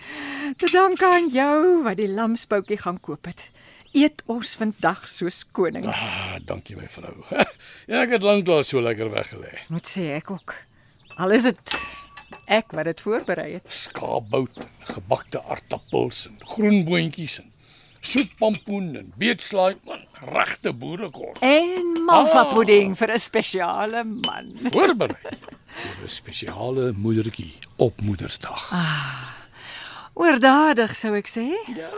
[0.61, 3.47] Te danke aan jou wat die lamsboutjie gaan koop het.
[3.97, 5.89] Eet ons vandag soos konings.
[5.89, 7.15] Ah, dankie my vrou.
[7.89, 9.55] Ja, ek het lanklaas so lekker weggelê.
[9.73, 10.53] Moet sê ek ook.
[11.17, 11.77] Al is dit
[12.59, 13.65] ek wat dit voorberei het.
[13.73, 14.59] Skaapbout,
[14.93, 17.49] gebakte aartappels en groenboontjies en
[18.07, 19.75] soetpampoen en beetslaai,
[20.33, 21.39] regte boerekos.
[21.41, 22.53] En malva Ah.
[22.53, 24.51] pudding vir 'n spesiale man.
[24.71, 25.15] Voorberei
[25.77, 28.71] vir 'n spesiale moedertjie op Moedersdag.
[30.13, 31.45] Oordadig sou ek sê.
[31.75, 31.91] Ja,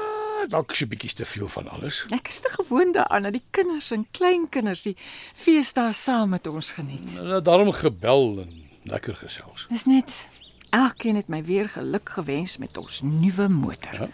[0.52, 2.06] dalk so 'n bietjie te veel van alles.
[2.12, 4.96] Ek is te gewoond daaraan dat die kinders en kleinkinders die
[5.36, 7.12] feesdae saam met ons geniet.
[7.16, 9.66] Hulle daarom gebel en lekker gesels.
[9.70, 10.28] Dis net
[10.70, 14.10] elkeen het my weer geluk gewens met ons nuwe motor.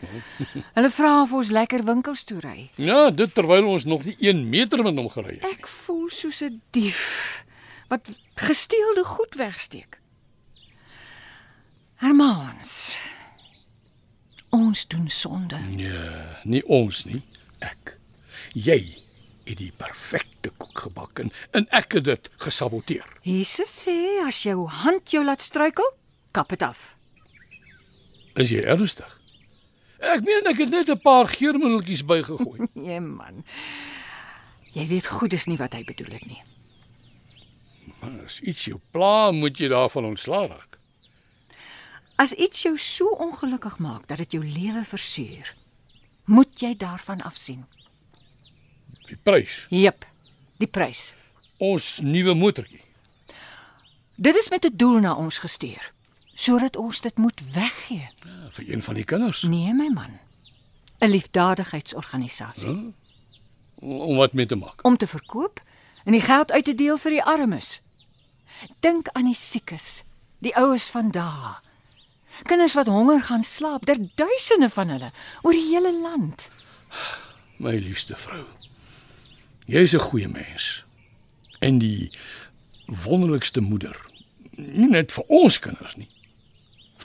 [0.73, 2.69] Hulle vra of ons lekker winkels toe ry.
[2.75, 5.47] Ja, dit terwyl ons nog nie 1 meter met hom gery het.
[5.51, 7.43] Ek voel soos 'n dief
[7.87, 9.99] wat gesteelde goed wegsteek.
[11.95, 12.97] Hermans.
[14.49, 15.57] Ons doen sonde.
[15.57, 17.21] Nee, nie ons nie,
[17.59, 17.97] ek.
[18.53, 18.97] Jy
[19.45, 23.05] het die perfekte koek gebak en, en ek het dit gesaboteer.
[23.21, 23.95] Jesus sê
[24.25, 25.87] as jou hand jou laat struikel,
[26.35, 26.95] kap dit af.
[28.35, 29.11] Is jy ernstig?
[30.03, 32.67] Ek meen ek het net 'n paar geurmiddeltjies bygegooi.
[32.87, 33.43] Nee man.
[34.75, 36.41] Jy weet goed dis nie wat hy bedoel het nie.
[38.01, 40.77] Maar as iets jou pla, moet jy daarvan ontslaa raak.
[42.17, 45.53] As iets jou so ongelukkig maak dat dit jou lewe versuur,
[46.25, 47.65] moet jy daarvan afsien.
[49.07, 50.05] Die prys, Jep,
[50.57, 51.13] die prys.
[51.57, 52.81] ons nuwe motortjie.
[54.17, 55.91] Dit is met 'n doel na ons gestuur,
[56.35, 58.03] sodat ons dit moet weggee.
[58.25, 59.41] Ja, vir een van die kinders.
[59.47, 60.19] Nee my man.
[60.99, 62.93] 'n Liefdadigheidsorganisasie Huh?
[63.91, 64.83] Om wat mee te maak.
[64.85, 65.61] om te verkoop
[66.05, 67.81] en die geld uit te deel vir die armes.
[68.79, 70.03] Dink aan die siekes,
[70.39, 71.55] die oues van daai.
[72.43, 75.11] Kinders wat honger gaan slaap, daar duisende van hulle
[75.41, 76.49] oor die hele land.
[77.57, 78.43] My liefste vrou.
[79.65, 80.83] Jy's 'n goeie mens.
[81.59, 82.17] En die
[82.85, 83.95] wonderlikste moeder.
[84.55, 86.07] Nie net vir ons kinders nie,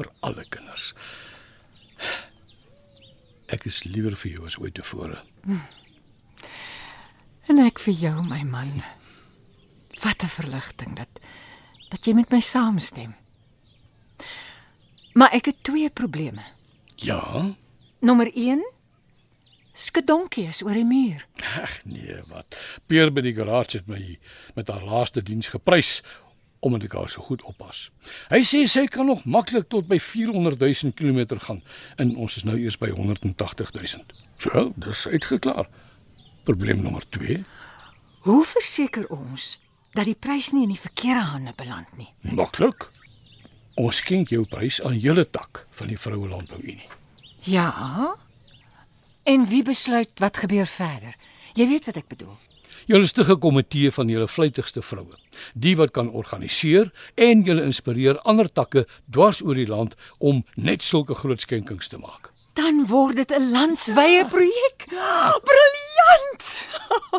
[0.01, 0.93] vir alle kinders.
[3.53, 5.19] Ek is liewer vir jou as ooit tevore.
[7.51, 8.83] En ek vir jou, my man.
[10.01, 11.21] Wat 'n verligting dat
[11.91, 13.15] dat jy met my saamstem.
[15.13, 16.43] Maar ek het twee probleme.
[16.97, 17.51] Ja?
[17.99, 18.63] Nommer 1
[19.73, 21.27] Skedonkie is oor die muur.
[21.63, 22.57] Ag nee, wat.
[22.87, 24.19] Peer by die garage het my
[24.55, 26.03] met haar laaste diens geprys
[26.61, 27.89] omdat ek haar so goed oppas.
[28.29, 31.63] Hy sê sy kan nog maklik tot by 400 000 km gaan
[31.97, 34.05] en ons is nou eers by 180 000.
[34.39, 35.69] So, dis uitgeklaar.
[36.45, 37.41] Probleem nommer 2.
[38.29, 39.57] Hoe verseker ons
[39.97, 42.11] dat die prys nie in die verkeerde hande beland nie?
[42.37, 42.91] Maklik.
[43.81, 46.91] Ons skenk jou prys aan hele tak van die vroue landbou unie.
[47.49, 48.15] Ja.
[49.25, 51.17] En wie besluit wat gebeur verder?
[51.57, 52.37] Jy weet wat ek bedoel.
[52.91, 55.17] Julle stig 'n komitee van julle vlytigste vroue,
[55.55, 60.83] die wat kan organiseer en julle inspireer ander takke dwars oor die land om net
[60.83, 62.31] sulke groot skenkings te maak.
[62.59, 64.87] Dan word dit 'n landswye projek.
[65.49, 66.45] Briljant!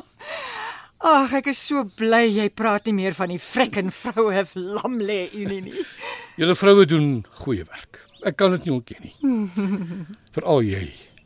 [1.01, 5.29] Ag, ek is so bly jy praat nie meer van die frekken vroue lam lê
[5.33, 5.85] unie nie.
[6.39, 9.15] Julle vroue doen goeie werk Ek kan dit nie ontken nie.
[10.35, 10.83] Veral jy,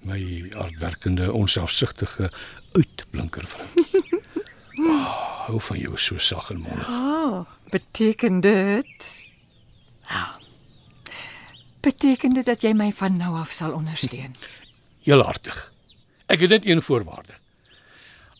[0.07, 0.19] my
[0.53, 2.29] hardwerkende, onselfsugtige
[2.75, 3.47] uitblinker
[4.85, 5.05] vriend.
[5.07, 6.87] Oh, hou van jou so sag en mondig.
[6.87, 9.27] Ah, beteken dit?
[10.07, 10.25] Ja.
[11.79, 14.35] Beteken dit dat jy my van nou af sal ondersteun?
[15.05, 15.71] Heel hartig.
[16.25, 17.37] Ek het net een voorwaarde.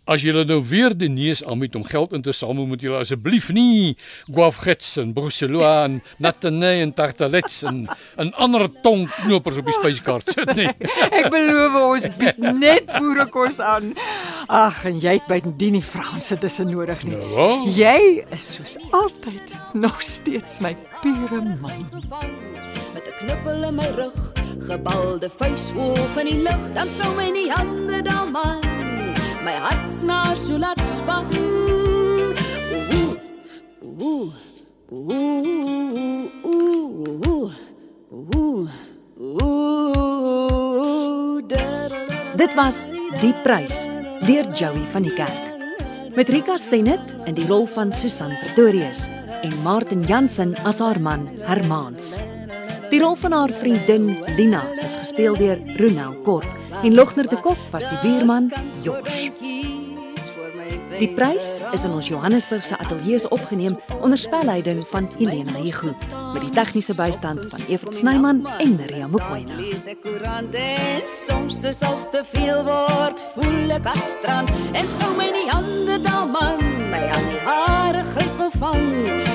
[0.05, 3.47] As jy nou weer die neus aanbied om geld in te samel, moet jy asseblief
[3.49, 3.95] nie
[4.29, 7.87] guavgets en brusselaise en natanee en tartelets en
[8.21, 10.69] 'n ander tongknopers op die spyskaart sit nie.
[11.19, 13.95] Ek beloof ons bied net boerekos aan.
[14.47, 17.15] Ag, en jy het bydien nie Franse tussen nodig nie.
[17.17, 21.89] Nou, Jy is soos altyd nog steeds my pure man.
[22.93, 24.33] met 'n knippel in my rug,
[24.69, 28.74] gebalde vuis hoog in die lug, dan sou my nie hande dan man
[29.45, 31.25] my hartsnaar so laat span.
[32.97, 33.13] Ooh,
[34.01, 34.33] ooh,
[34.89, 35.13] ooh,
[36.45, 37.53] ooh,
[38.09, 38.69] ooh,
[39.21, 39.65] ooh.
[42.35, 42.89] Dit was
[43.21, 43.85] Die Prys
[44.25, 45.53] deur Joey van die Kerk.
[46.15, 49.05] Met Rika Senet in die rol van Susan Pretorius
[49.43, 52.15] en Martin Jansen as haar man Hermans.
[52.89, 57.57] Die rol van haar vriendin Lina is gespeel deur Ronel Kort en Logner de Kok
[57.69, 58.51] was die buurman
[58.83, 59.29] Josh.
[60.99, 65.95] Die prys is in ons Johannesburgse ateljee se opgeneem onder spelleiding van Helena Hugo
[66.33, 69.07] met die tegniese bystand van Evert Snyman en Maria
[70.51, 75.49] en soms is als te veel word, voel ek as strand en sou my nie
[75.49, 76.63] hande dan man,
[76.93, 78.87] my aan die hare gryp en vang,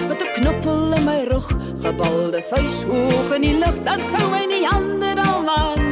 [0.08, 1.50] met 'n knoppel in my rug,
[1.82, 5.89] gebalde vuis hoog in die lug, dan sou my nie hande dan man,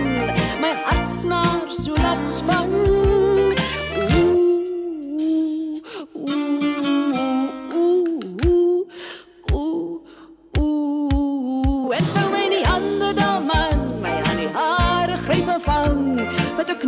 [0.60, 2.98] my hartsnaar so laat span.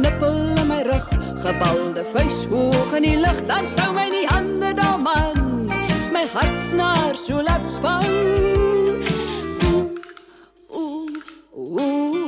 [0.01, 1.09] knippel in my rug,
[1.43, 5.67] gebalde vuis hoog in die lug, dan sou my nie hande daal man.
[6.15, 8.07] My hartsnaar so laat span.
[9.67, 9.91] Ooh,
[10.71, 11.21] ooh,
[11.57, 12.20] ooh.